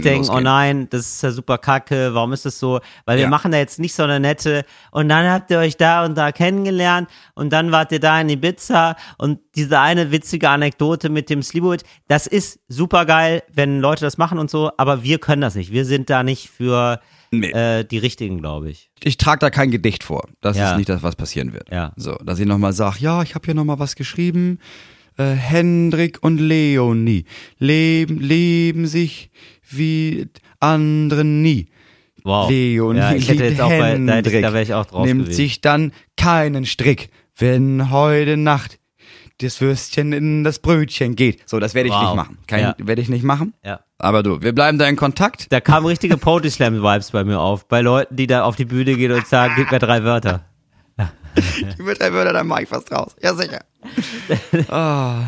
[0.00, 0.42] denken, oh losgehen.
[0.44, 2.80] nein, das ist ja super kacke, warum ist das so?
[3.06, 3.28] Weil wir Ja.
[3.30, 6.30] machen da jetzt nicht so eine nette, und dann habt ihr euch da und da
[6.32, 11.42] kennengelernt und dann wart ihr da in Ibiza und diese eine witzige Anekdote mit dem
[11.42, 15.54] Sleewood, das ist super geil, wenn Leute das machen und so, aber wir können das
[15.54, 15.72] nicht.
[15.72, 17.00] Wir sind da nicht für
[17.40, 17.50] Nee.
[17.50, 18.90] äh, die Richtigen, glaube ich.
[19.02, 20.28] ich trage da kein Gedicht vor.
[20.40, 20.70] Das Ja.
[20.72, 21.70] ist nicht das, was passieren wird.
[21.70, 21.92] Ja.
[21.96, 24.58] So, dass ich nochmal sage, ja, ich habe hier nochmal was geschrieben.
[25.16, 27.24] Äh, Hendrik und Leonie
[27.58, 29.30] leben, leben sich
[29.70, 30.26] wie
[30.60, 31.68] andere nie.
[32.24, 32.48] Wow.
[32.50, 34.86] Leonie ja, ich hätte jetzt auch bei, da, hätte ich- Hendrik, da wäre ich auch
[34.86, 35.36] drauf nimmt gewesen.
[35.36, 38.78] sich dann keinen Strick, wenn heute Nacht
[39.38, 41.48] das Würstchen in das Brötchen geht.
[41.48, 42.02] So, das werde ich Wow.
[42.04, 42.38] nicht machen.
[42.46, 42.74] Kein, Ja.
[42.78, 43.52] Werde ich nicht machen.
[43.64, 43.80] Ja.
[44.04, 45.50] Aber du, wir bleiben da in Kontakt.
[45.50, 47.66] Da kamen richtige Poetry Slam Vibes bei mir auf.
[47.68, 50.44] Bei Leuten, die da auf die Bühne gehen und sagen, gib mir drei Wörter.
[51.78, 53.16] Über drei Wörter, dann mache ich was draus.
[53.22, 53.64] Ja, sicher.
[54.68, 55.22] Ah.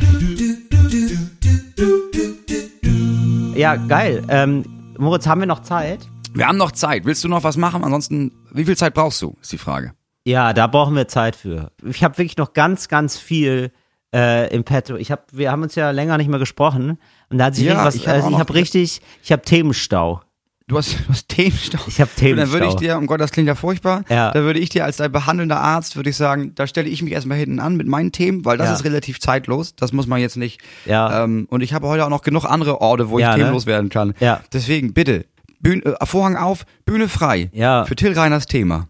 [3.54, 4.22] Ja, geil.
[4.28, 6.06] Ähm, Moritz, haben wir noch Zeit?
[6.34, 7.06] Wir haben noch Zeit.
[7.06, 7.82] Willst du noch was machen?
[7.82, 9.38] Ansonsten, wie viel Zeit brauchst du?
[9.40, 9.94] Ist die Frage.
[10.26, 11.72] Ja, da brauchen wir Zeit für.
[11.82, 13.72] Ich habe wirklich noch ganz, ganz viel
[14.14, 14.96] äh, im Petto.
[14.96, 16.98] Ich hab, wir haben uns ja länger nicht mehr gesprochen
[17.30, 20.20] und da hat sich Ja, irgendwas, ich hab also habe richtig, ich habe Themenstau.
[20.68, 21.78] Du hast, du hast Themenstau.
[21.86, 22.68] Ich hab Und Dann würde Themenstau.
[22.68, 24.32] ich dir, um Gott, das klingt ja furchtbar, Ja.
[24.32, 27.12] da würde ich dir als dein behandelnder Arzt, würde ich sagen, da stelle ich mich
[27.12, 28.74] erstmal hinten an mit meinen Themen, weil das Ja.
[28.74, 29.76] ist relativ zeitlos.
[29.76, 30.60] Das muss man jetzt nicht.
[30.84, 31.22] Ja.
[31.22, 33.42] Ähm, und ich habe heute auch noch genug andere Orte, wo Ja, ich ne?
[33.44, 34.14] themenlos werden kann.
[34.18, 34.40] Ja.
[34.52, 35.26] Deswegen, bitte,
[35.60, 37.48] Bühne, äh, Vorhang auf, Bühne frei.
[37.52, 37.84] Ja.
[37.84, 38.88] Für Till Reiners Thema.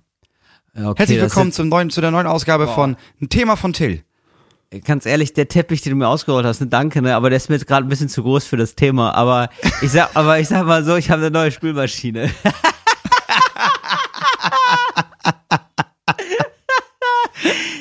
[0.75, 4.03] Okay, Herzlich willkommen zum neuen, zu der neuen Ausgabe von Ein Thema von Till.
[4.85, 7.49] Ganz ehrlich, der Teppich, den du mir ausgerollt hast, ne, danke, ne, aber der ist
[7.49, 9.15] mir jetzt gerade ein bisschen zu groß für das Thema.
[9.15, 9.49] Aber
[9.83, 12.31] ich sag, aber ich sag mal so, ich habe eine neue Spülmaschine.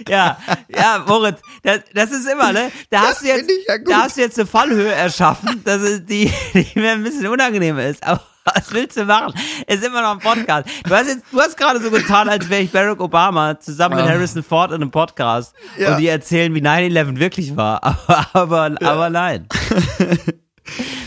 [0.07, 0.38] Ja,
[0.69, 2.71] ja, Moritz, das, das ist immer, ne?
[2.91, 6.31] Da hast du jetzt, ja da hast du jetzt eine Fallhöhe erschaffen, dass es die,
[6.53, 8.05] die mir ein bisschen unangenehm ist.
[8.05, 8.21] Aber
[8.53, 9.33] was willst du machen?
[9.67, 10.69] Ist immer noch ein Podcast.
[10.83, 14.05] Du hast jetzt, du hast gerade so getan, als wäre ich Barack Obama zusammen mit.
[14.05, 15.93] Harrison Ford in einem Podcast Ja.
[15.93, 17.83] und die erzählen, wie 9/11 wirklich war.
[18.07, 19.47] Aber, aber, aber nein.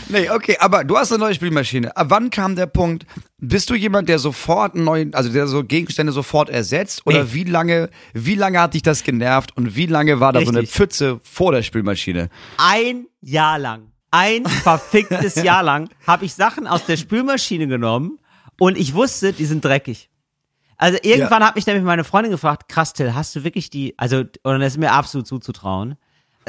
[0.07, 1.95] Nee, okay, aber du hast eine neue Spielmaschine.
[1.95, 3.05] Ab wann kam der Punkt?
[3.39, 7.01] Bist du jemand, der sofort neu, also der so Gegenstände sofort ersetzt?
[7.05, 7.33] Oder Nee.
[7.33, 10.59] wie lange, wie lange hat dich das genervt und wie lange war da so eine
[10.61, 10.75] Richtig.
[10.77, 12.29] Pfütze vor der Spielmaschine?
[12.57, 18.19] Ein Jahr lang, ein verficktes Jahr lang, habe ich Sachen aus der Spülmaschine genommen
[18.59, 20.09] und ich wusste, die sind dreckig.
[20.77, 24.19] Also irgendwann hat mich nämlich meine Freundin gefragt, krass, Till, hast du wirklich die, also,
[24.43, 25.97] und das ist mir absolut zuzutrauen.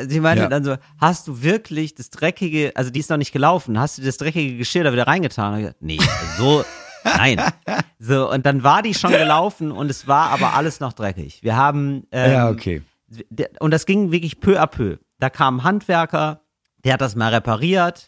[0.01, 0.49] Sie meinte Ja.
[0.49, 4.03] dann so, hast du wirklich das dreckige, also die ist noch nicht gelaufen, hast du
[4.03, 5.53] das dreckige Geschirr da wieder reingetan?
[5.55, 5.99] Und ich gesagt, nee,
[6.39, 6.65] so,
[7.05, 7.41] nein.
[7.99, 11.43] So, und dann war die schon gelaufen und es war aber alles noch dreckig.
[11.43, 12.83] Wir haben, ähm, okay.
[13.09, 14.97] der- und das ging wirklich peu à peu.
[15.19, 16.41] Da kam ein Handwerker,
[16.85, 18.05] der hat das mal repariert.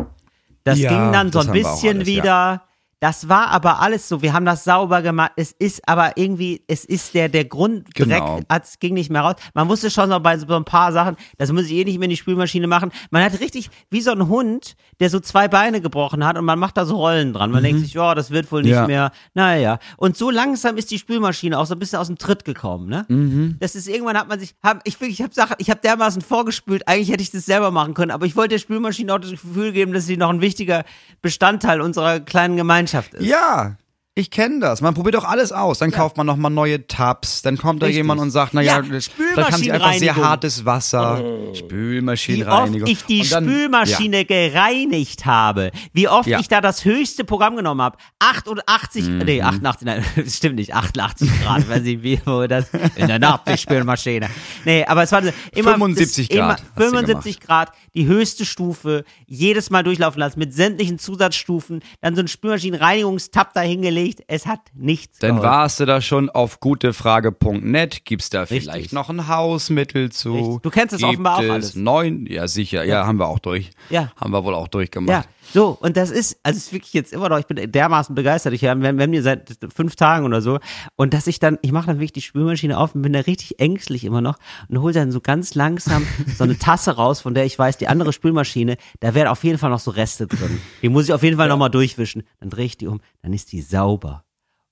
[0.64, 2.62] Das Ja, ging dann so ein bisschen alles, ja.
[3.02, 4.22] Das war aber alles so.
[4.22, 5.32] Wir haben das sauber gemacht.
[5.34, 8.38] Es ist aber irgendwie, es ist der, der Grunddreck, Genau.
[8.48, 9.34] es ging nicht mehr raus.
[9.54, 12.04] Man wusste schon noch bei so ein paar Sachen, das muss ich eh nicht mehr
[12.06, 12.92] in die Spülmaschine machen.
[13.10, 16.60] Man hat richtig, wie so ein Hund, der so zwei Beine gebrochen hat und man
[16.60, 17.50] macht da so Rollen dran.
[17.50, 18.86] Man denkt sich, ja, das wird wohl nicht Ja.
[18.86, 19.10] mehr.
[19.34, 19.80] Naja.
[19.96, 23.04] Und so langsam ist die Spülmaschine auch so ein bisschen aus dem Tritt gekommen, ne?
[23.08, 23.56] Mhm.
[23.58, 26.22] Das ist irgendwann hat man sich, hab, ich wirklich, ich habe Sachen, ich habe dermaßen
[26.22, 26.86] vorgespült.
[26.86, 29.72] Eigentlich hätte ich das selber machen können, aber ich wollte der Spülmaschine auch das Gefühl
[29.72, 30.84] geben, dass sie noch ein wichtiger
[31.20, 33.24] Bestandteil unserer kleinen Gemeinschaft ist.
[33.24, 33.76] Ja,
[34.14, 34.82] ich kenne das.
[34.82, 35.78] Man probiert doch alles aus.
[35.78, 37.40] Dann kauft man nochmal neue Tabs.
[37.40, 38.00] Dann kommt da Richtig.
[38.00, 39.10] jemand und sagt, naja, Ja, vielleicht
[39.52, 40.24] haben sie einfach sehr Spülmaschinenreinigung.
[40.24, 41.18] hartes Wasser.
[41.24, 42.88] Wie oft Spülmaschinenreinigung.
[42.88, 46.40] ich die dann- Spülmaschine gereinigt habe, wie oft Ja.
[46.40, 47.96] ich da das höchste Programm genommen habe.
[48.18, 49.18] 88, Mhm.
[49.24, 53.18] nee, 88, nein, das stimmt nicht, 88 Grad, weiß ich wie, wo das, in der
[53.18, 54.28] Nordspülmaschine.
[54.66, 55.22] Nee, aber es war
[55.54, 60.38] immer, 75 das, immer Grad du 75 Grad, die höchste Stufe, jedes Mal durchlaufen lassen,
[60.38, 63.62] mit sämtlichen Zusatzstufen, dann so ein Spülmaschinenreinigungstab da
[64.02, 65.50] hingelegt, es hat nichts Dann geholfen.
[65.50, 68.04] warst du da schon auf gutefrage.net.
[68.04, 68.92] Gibt's da vielleicht Richtig.
[68.92, 70.34] noch ein Hausmittel zu?
[70.34, 70.62] Richtig.
[70.62, 71.74] Du kennst das Gibt offenbar auch es alles.
[71.76, 73.06] Neun, ja sicher, ja.
[73.06, 73.70] haben wir auch durch.
[73.90, 74.12] Ja.
[74.16, 75.28] Haben wir wohl auch Ja, durchgemacht.
[75.52, 78.52] So, und das ist, also es ist wirklich jetzt immer noch, ich bin dermaßen begeistert.
[78.52, 80.58] Ich, wir, wir haben hier seit fünf Tagen oder so.
[80.96, 83.60] Und dass ich dann, ich mache dann wirklich die Spülmaschine auf und bin da richtig
[83.60, 84.38] ängstlich immer noch
[84.68, 87.88] und hole dann so ganz langsam so eine Tasse raus, von der ich weiß, die
[87.88, 90.60] andere Spülmaschine, da wären auf jeden Fall noch so Reste drin.
[90.82, 92.24] Die muss ich auf jeden Fall noch nochmal durchwischen.
[92.40, 94.24] Dann drehe ich die um, dann ist die sauber.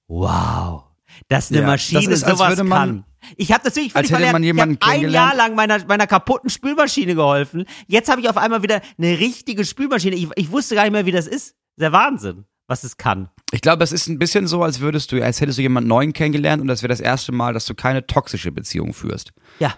[0.09, 0.90] Wow.
[1.29, 3.05] Dass eine Ja, Maschine das ist, sowas man- kann.
[3.37, 4.45] Ich habe das wirklich Als völlig hätte man verlernt.
[4.45, 7.67] jemanden ich ein Jahr lang meiner, meiner kaputten Spülmaschine geholfen.
[7.87, 10.17] Jetzt habe ich auf einmal wieder eine richtige Spülmaschine.
[10.17, 11.55] Ich, ich wusste gar nicht mehr, wie das ist.
[11.77, 13.29] Der Wahnsinn, was es kann.
[13.53, 16.13] Ich glaube, es ist ein bisschen so, als würdest du, als hättest du jemanden neuen
[16.15, 19.33] kennengelernt und das wäre das erste Mal, dass du keine toxische Beziehung führst.
[19.59, 19.75] Ja.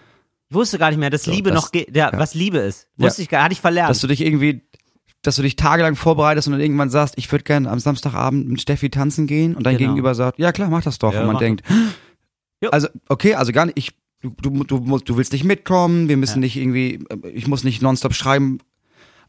[0.48, 1.96] Ich wusste gar nicht mehr, dass Liebe das- noch geht.
[1.96, 2.86] Ja, was Liebe ist.
[2.96, 3.24] Wusste Ja.
[3.24, 3.88] ich gar hatte ich verlernt.
[3.90, 4.62] Dass du dich irgendwie,
[5.22, 8.60] dass du dich tagelang vorbereitest und dann irgendwann sagst, ich würde gerne am Samstagabend mit
[8.60, 9.90] Steffi tanzen gehen und dein Genau.
[9.90, 11.12] Gegenüber sagt, ja klar, mach das doch.
[11.14, 11.62] Ja, und man denkt,
[12.60, 12.70] Ja.
[12.70, 16.40] also okay, also gar nicht, ich, du, du, du, du willst nicht mitkommen, wir müssen
[16.40, 18.58] nicht irgendwie, ich muss nicht nonstop schreiben.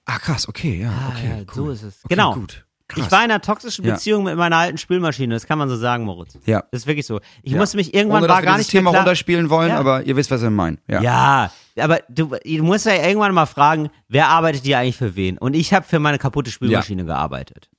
[0.05, 1.45] Ah krass, okay, ja, Ah, okay, ja, cool.
[1.53, 1.95] so ist es.
[2.03, 2.33] Okay, genau.
[2.33, 2.65] Gut.
[2.93, 3.05] Krass.
[3.05, 3.93] Ich war in einer toxischen Ja.
[3.93, 5.33] Beziehung mit meiner alten Spülmaschine.
[5.33, 6.37] Das kann man so sagen, Moritz.
[6.45, 6.63] ja.
[6.71, 7.19] Das ist wirklich so.
[7.41, 7.57] Ich Ja.
[7.59, 9.01] musste mich irgendwann Ohne, dass war wir gar nicht Thema klar.
[9.03, 9.79] runterspielen wollen, Ja.
[9.79, 10.79] aber ihr wisst, was wir meinen.
[10.87, 11.01] Ja.
[11.01, 11.51] Ja,
[11.83, 15.37] aber du, du musst ja irgendwann mal fragen, wer arbeitet hier eigentlich für wen?
[15.37, 17.69] Und ich habe für meine kaputte Spülmaschine gearbeitet.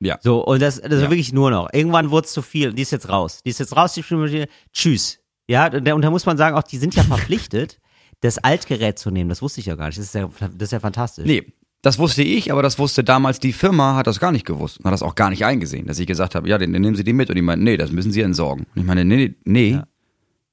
[0.00, 0.18] Ja.
[0.20, 1.00] So, und das, das Ja.
[1.02, 1.68] war wirklich nur noch.
[1.72, 2.72] Irgendwann wurde es zu viel.
[2.72, 3.40] Die ist jetzt raus.
[3.44, 4.46] Die ist jetzt raus, die Spülmaschine.
[4.72, 5.18] Tschüss.
[5.48, 7.78] Ja, und da, und da muss man sagen, auch die sind ja verpflichtet,
[8.20, 9.28] das Altgerät zu nehmen.
[9.30, 9.98] Das wusste ich ja gar nicht.
[9.98, 11.24] Das ist ja, das ist ja fantastisch.
[11.24, 11.52] Nee,
[11.82, 14.84] das wusste ich, aber das wusste damals die Firma, hat das gar nicht gewusst und
[14.86, 17.12] hat das auch gar nicht eingesehen, dass ich gesagt habe, ja, dann, nehmen Sie die
[17.12, 17.28] mit.
[17.30, 18.66] Und die meinten, nee, das müssen Sie entsorgen.
[18.74, 19.86] Und ich meine, nee, nee, nee Ja.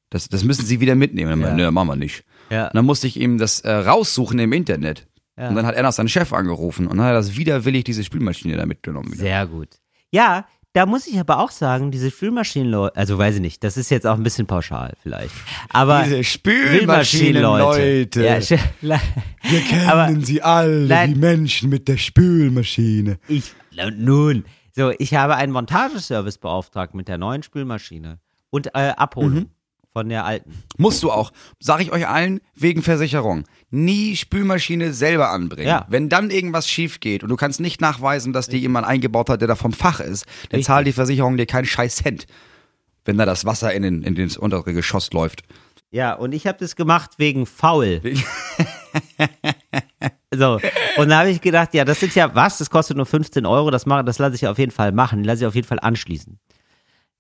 [0.10, 1.34] das, das müssen Sie wieder mitnehmen.
[1.34, 1.68] Und er meinte, Ja.
[1.70, 2.24] nee, machen wir nicht.
[2.52, 2.68] Ja.
[2.68, 5.08] Und dann musste ich ihm das äh, raussuchen im Internet.
[5.38, 5.50] Ja.
[5.50, 8.04] Und dann hat er noch seinen Chef angerufen und dann hat er das widerwillig, diese
[8.04, 9.08] Spülmaschine da mitgenommen.
[9.12, 9.22] Wieder.
[9.24, 9.70] Sehr gut.
[10.12, 10.46] Ja,
[10.76, 14.06] da muss ich aber auch sagen, diese Spülmaschinenleute, also weiß ich nicht, das ist jetzt
[14.06, 15.34] auch ein bisschen pauschal vielleicht.
[15.70, 18.22] Aber Diese Spülmaschinenleute.
[18.24, 18.40] Ja,
[18.82, 21.14] wir kennen aber- sie alle, Nein.
[21.14, 23.18] die Menschen mit der Spülmaschine.
[23.28, 23.54] Ich,
[23.98, 28.20] nun, so, ich habe einen Montageservice beauftragt mit der neuen Spülmaschine
[28.50, 29.50] und äh, Abholung Mhm.
[29.96, 30.52] Von der alten.
[30.78, 31.32] Musst du auch.
[31.62, 33.46] Sag ich euch allen, wegen Versicherung.
[33.70, 35.70] Nie Spülmaschine selber anbringen.
[35.70, 35.86] Ja.
[35.88, 39.40] Wenn dann irgendwas schief geht und du kannst nicht nachweisen, dass die jemand eingebaut hat,
[39.40, 40.66] der da vom Fach ist, dann Richtig.
[40.66, 42.28] zahlt die Versicherung dir keinen scheiß Cent.
[43.06, 45.44] Wenn da das Wasser in, den, in das untere Geschoss läuft.
[45.92, 48.02] Ja, und ich habe das gemacht wegen faul.
[50.36, 50.60] so,
[50.98, 53.72] und da habe ich gedacht, ja, das sind ja, was, das kostet nur 15 Euro,
[53.72, 56.38] das, mache, das lasse ich auf jeden Fall machen, lasse ich auf jeden Fall anschließen.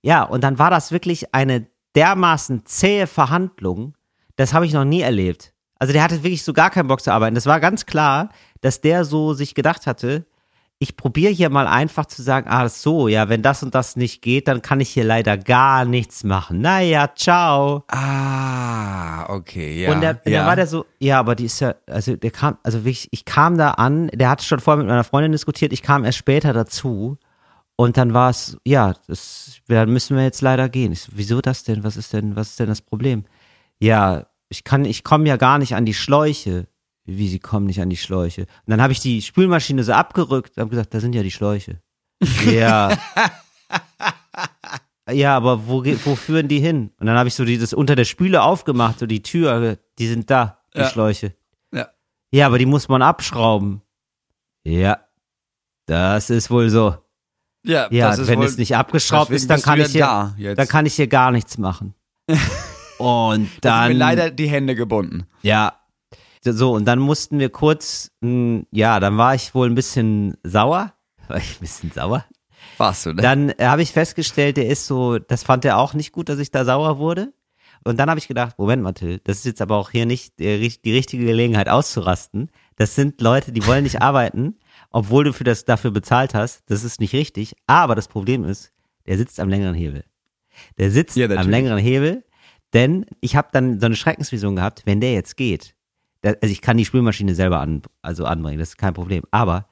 [0.01, 3.95] Ja, und dann war das wirklich eine dermaßen zähe Verhandlung,
[4.35, 5.53] das habe ich noch nie erlebt.
[5.77, 7.35] Also der hatte wirklich so gar keinen Bock zu arbeiten.
[7.35, 8.29] Das war ganz klar,
[8.61, 10.25] dass der so sich gedacht hatte,
[10.77, 14.21] ich probiere hier mal einfach zu sagen, ah so, ja, wenn das und das nicht
[14.21, 16.59] geht, dann kann ich hier leider gar nichts machen.
[16.59, 17.85] Naja, ciao.
[17.87, 19.93] Ah, okay, ja.
[19.93, 20.41] Und der, ja.
[20.41, 23.23] da war der so, ja, aber die ist ja, also der kam, also wirklich, ich
[23.23, 26.51] kam da an, der hatte schon vorher mit meiner Freundin diskutiert, ich kam erst später
[26.51, 27.17] dazu
[27.77, 30.91] und dann war es, ja, das, da müssen wir jetzt leider gehen.
[30.91, 31.83] Ich so, wieso das denn?
[31.83, 33.25] Was ist denn, was ist denn das Problem?
[33.79, 36.67] Ja, ich kann, ich komme ja gar nicht an die Schläuche.
[37.03, 38.41] Wie, sie kommen nicht an die Schläuche?
[38.43, 41.31] Und dann habe ich die Spülmaschine so abgerückt und habe gesagt, da sind ja die
[41.31, 41.81] Schläuche.
[42.45, 42.97] Ja.
[45.11, 46.91] Ja, aber wo, wo führen die hin?
[46.99, 50.07] Und dann habe ich so die, das unter der Spüle aufgemacht, so die Tür, die
[50.07, 50.89] sind da, die Ja.
[50.89, 51.35] Schläuche.
[51.71, 51.89] Ja.
[52.31, 53.83] Ja, aber die muss man abschrauben.
[54.63, 55.05] Ja,
[55.85, 56.97] das ist wohl so.
[57.65, 60.85] Ja, Ja, wenn wohl, es nicht abgeschraubt ist, dann kann ich hier, da dann kann
[60.85, 61.93] ich hier gar nichts machen.
[62.97, 65.25] Und Da dann, sind mir leider die Hände gebunden.
[65.41, 65.73] ja,
[66.47, 70.93] so und dann mussten wir kurz, mh, ja, dann war ich wohl ein bisschen sauer,
[71.27, 72.23] war ich ein bisschen sauer.
[72.77, 73.21] Warst du, ne?
[73.21, 76.37] Dann äh, habe ich festgestellt, der ist so, das fand er auch nicht gut, dass
[76.39, 77.33] ich da sauer wurde.
[77.83, 80.37] Und dann habe ich gedacht, Moment mal, Till, das ist jetzt aber auch hier nicht
[80.39, 82.51] die, die richtige Gelegenheit auszurasten.
[82.75, 84.55] Das sind Leute, die wollen nicht arbeiten,
[84.95, 86.63] obwohl du für das dafür bezahlt hast.
[86.67, 87.53] Das ist nicht richtig.
[87.67, 88.71] Aber das Problem ist,
[89.05, 90.05] der sitzt am längeren Hebel.
[90.77, 92.23] Der sitzt Ja, am längeren Hebel,
[92.73, 95.75] denn ich habe dann so eine Schreckensvision gehabt, wenn der jetzt geht.
[96.23, 99.23] Also ich kann die Spülmaschine selber an, also anbringen, das ist kein Problem.
[99.31, 99.67] Aber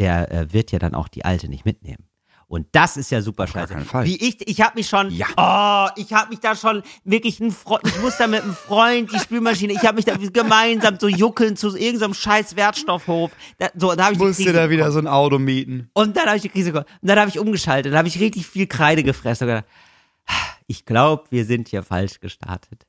[0.00, 2.08] der äh, wird ja dann auch die alte nicht mitnehmen.
[2.54, 3.74] Und das ist ja super scheiße.
[4.04, 5.26] Wie ich, ich habe mich schon, Ja.
[5.36, 9.12] oh, ich habe mich da schon wirklich ein Freund, ich muss da mit einem Freund
[9.12, 13.32] die Spülmaschine, ich habe mich da gemeinsam so juckeln zu irgendeinem scheiß Wertstoffhof.
[13.58, 15.90] Da, so, da ich die Musst du Krise da wieder so ein Auto mieten.
[15.94, 16.86] Und dann habe ich die Krise bekommen.
[17.02, 19.68] Und dann habe ich umgeschaltet, dann habe ich richtig viel Kreide gefressen und gedacht,
[20.68, 22.86] ich glaube, wir sind hier falsch gestartet.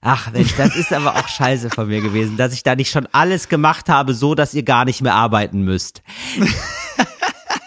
[0.00, 3.08] Ach Mensch, das ist aber auch scheiße von mir gewesen, dass ich da nicht schon
[3.10, 6.02] alles gemacht habe, so dass ihr gar nicht mehr arbeiten müsst.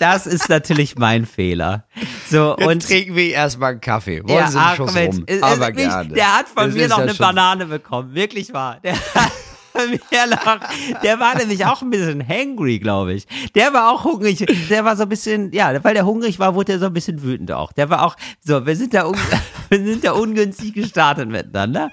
[0.02, 1.86] Das ist natürlich mein Fehler.
[2.30, 4.24] So, Jetzt und trinken wir erstmal einen Kaffee.
[4.28, 5.24] Wollen Sie einen ach, Schuss rum?
[5.28, 6.10] es- Aber wirklich, gerne.
[6.14, 8.16] Der hat von Das mir ist noch ja eine schon- Banane bekommen.
[8.16, 8.80] Wirklich wahr.
[8.84, 9.32] Der hat
[9.74, 10.60] von mir noch,
[11.04, 13.26] der war nämlich auch ein bisschen hangry, glaube ich.
[13.56, 14.44] Der war auch hungrig.
[14.70, 17.22] Der war so ein bisschen, ja, weil der hungrig war, wurde er so ein bisschen
[17.22, 17.72] wütend auch.
[17.72, 19.10] Der war auch, so, wir sind da,
[19.70, 21.92] wir sind da ungünstig gestartet miteinander.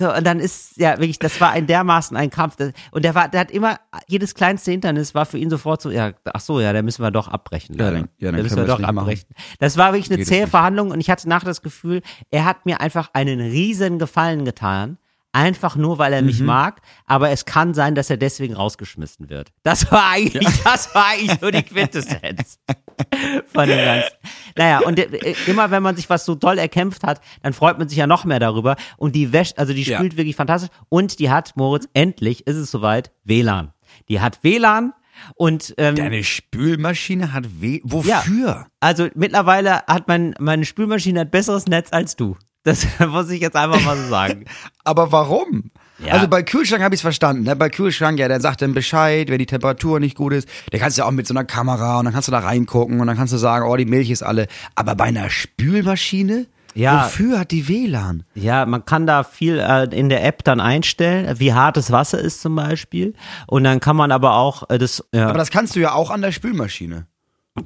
[0.00, 2.56] So, und dann ist, ja, wirklich, das war ein dermaßen ein Kampf.
[2.90, 3.78] Und der war, der hat immer,
[4.08, 7.10] jedes kleinste Hindernis war für ihn sofort so, ja, ach so, ja, da müssen wir
[7.10, 7.76] doch abbrechen.
[7.78, 8.98] Ja, dann- ja, dann da müssen wir doch das nicht machen.
[8.98, 9.28] abbrechen.
[9.58, 10.46] Das war wirklich eine zähe.
[10.46, 14.96] Verhandlung und ich hatte nachher das Gefühl, er hat mir einfach einen riesen Gefallen getan.
[15.32, 16.26] Einfach nur, weil er Mhm.
[16.26, 19.50] mich mag, aber es kann sein, dass er deswegen rausgeschmissen wird.
[19.62, 22.58] Das war eigentlich, das war eigentlich nur die Quintessenz
[23.52, 24.10] von dem Ganzen.
[24.56, 27.88] Naja, und äh, immer wenn man sich was so toll erkämpft hat, dann freut man
[27.88, 28.76] sich ja noch mehr darüber.
[28.96, 29.98] Und die wäscht, also die Ja.
[29.98, 30.70] spült wirklich fantastisch.
[30.88, 33.72] Und die hat, Moritz, endlich ist es soweit, WLAN.
[34.08, 34.92] Die hat WLAN
[35.34, 37.80] und ähm, Deine Spülmaschine hat weh.
[37.84, 38.66] Wofür?
[38.80, 42.36] also mittlerweile hat mein, meine Spülmaschine ein besseres Netz als du.
[42.62, 44.44] Das muss ich jetzt einfach mal so sagen.
[44.84, 45.70] Aber warum?
[46.04, 46.14] Ja.
[46.14, 47.44] Also bei Kühlschrank habe ich es verstanden.
[47.44, 47.56] Ne?
[47.56, 50.48] Bei Kühlschrank, ja, der sagt dann Bescheid, wenn die Temperatur nicht gut ist.
[50.72, 53.00] Der kannst du ja auch mit so einer Kamera und dann kannst du da reingucken
[53.00, 54.46] und dann kannst du sagen, oh, die Milch ist alle.
[54.74, 56.46] Aber bei einer Spülmaschine?
[56.74, 57.04] Ja.
[57.04, 58.22] Wofür hat die WLAN?
[58.34, 62.18] Ja, man kann da viel äh, in der App dann einstellen, wie hart das Wasser
[62.18, 63.14] ist zum Beispiel.
[63.46, 65.04] Und dann kann man aber auch äh, das.
[65.12, 65.28] Ja.
[65.28, 67.06] Aber das kannst du ja auch an der Spülmaschine.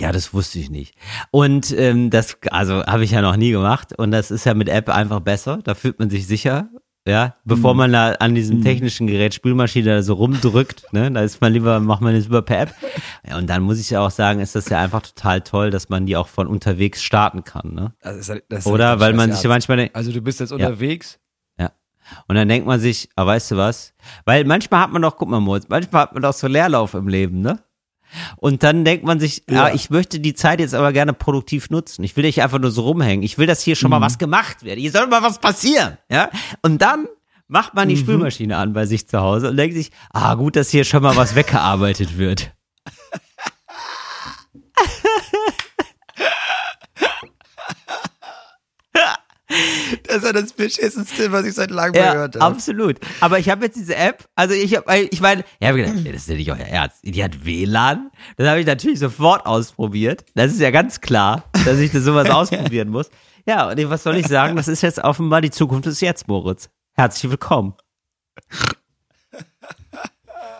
[0.01, 0.95] Ja, das wusste ich nicht.
[1.31, 3.97] Und ähm, das, also habe ich ja noch nie gemacht.
[3.97, 5.59] Und das ist ja mit App einfach besser.
[5.63, 6.69] Da fühlt man sich sicher.
[7.07, 11.39] Ja, bevor man da an diesem technischen Gerät Spülmaschine da so rumdrückt, ne, da ist
[11.43, 12.75] man lieber, macht man das lieber per App.
[13.29, 15.89] Ja, und dann muss ich ja auch sagen, ist das ja einfach total toll, dass
[15.89, 17.95] man die auch von unterwegs starten kann, ne?
[18.01, 20.51] Das ist, das ist Oder weil man sich ja manchmal denkt, Also du bist jetzt
[20.51, 20.57] Ja.
[20.57, 21.19] unterwegs.
[21.59, 21.71] ja.
[22.29, 23.95] Und dann denkt man sich, ah, weißt du was?
[24.27, 27.09] Weil manchmal hat man doch, guck mal, Moritz, manchmal hat man doch so Leerlauf im
[27.09, 27.59] Leben, ne?
[28.37, 29.69] Und dann denkt man sich, ja.
[29.69, 29.75] Ja.
[29.75, 32.05] ich möchte die Zeit jetzt aber gerne produktiv nutzen.
[32.05, 33.25] Ich will nicht einfach nur so rumhängen.
[33.25, 34.79] Ich will, dass hier schon mal was gemacht wird.
[34.79, 36.31] Hier soll mal was passieren, ja?
[36.63, 37.07] Und dann
[37.49, 40.71] macht man die Spülmaschine an bei sich zu Hause und denkt sich, ah, gut, dass
[40.71, 42.53] hier schon mal was weggearbeitet wird.
[50.15, 52.45] Das ist ja das beschissenste, was ich seit langem Ja, gehört habe.
[52.45, 52.99] absolut.
[53.21, 56.15] Aber ich habe jetzt diese App, also ich habe, ich meine, ich habe gedacht, das
[56.23, 56.99] ist ja nicht euer Ernst.
[57.03, 58.11] Die hat WLAN.
[58.37, 60.25] Das habe ich natürlich sofort ausprobiert.
[60.37, 63.11] Das ist ja ganz klar, dass ich das sowas ausprobieren muss.
[63.45, 64.55] Ja, und was soll ich sagen?
[64.55, 66.71] Das ist jetzt offenbar die Zukunft des Jetzt, Moritz.
[66.93, 67.75] Herzlich willkommen.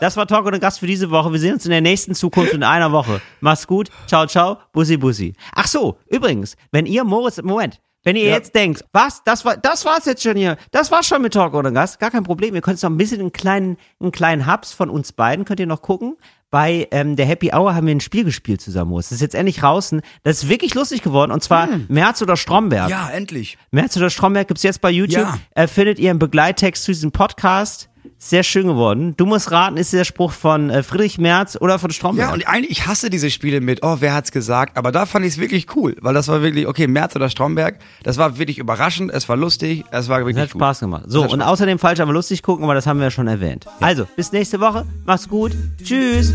[0.01, 1.31] Das war Talk und Gast für diese Woche.
[1.33, 3.21] Wir sehen uns in der nächsten Zukunft in einer Woche.
[3.41, 3.89] Mach's gut.
[4.07, 4.59] Ciao, ciao.
[4.73, 5.35] Bussi, bussi.
[5.55, 9.85] Ach so, übrigens, wenn ihr Moritz, Moment, wenn ihr jetzt denkt, was, das war, das
[9.85, 10.57] war's jetzt schon hier.
[10.71, 11.99] Das war's schon mit Talk oder Gast.
[11.99, 12.55] Gar kein Problem.
[12.55, 15.67] Ihr könnt noch ein bisschen einen kleinen, einen kleinen Hubs von uns beiden könnt ihr
[15.67, 16.17] noch gucken.
[16.51, 18.95] Bei ähm, der Happy Hour haben wir ein Spiel gespielt zusammen.
[18.95, 20.03] Das ist jetzt endlich draußen.
[20.23, 21.33] Das ist wirklich lustig geworden.
[21.33, 22.91] Und zwar Merz oder Stromberg.
[22.91, 23.59] Ja, endlich.
[23.73, 25.27] Merz oder Stromberg gibt's jetzt bei YouTube.
[25.27, 25.39] Ja.
[25.55, 27.89] Äh, findet ihr im Begleittext zu diesem Podcast.
[28.27, 29.13] Sehr schön geworden.
[29.19, 32.29] Du musst raten, ist der Spruch von äh, Friedrich Merz oder von Stromberg?
[32.29, 34.79] Ja, und eigentlich, ich hasse diese Spiele mit, oh, wer hat's gesagt?
[34.79, 37.79] Aber da fand ich es wirklich cool, weil das war wirklich, okay, Merz oder Stromberg,
[38.03, 40.61] das war wirklich überraschend, es war lustig, es war wirklich Das hat gut.
[40.63, 41.03] Spaß gemacht.
[41.07, 41.51] So, hat und Spaß.
[41.53, 43.67] außerdem falsch aber lustig gucken, aber das haben wir ja schon erwähnt.
[43.81, 44.87] Also, bis nächste Woche.
[45.05, 45.53] Macht's gut.
[45.85, 46.33] Tschüss.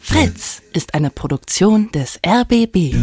[0.00, 2.94] Fritz ist eine Produktion des RBB.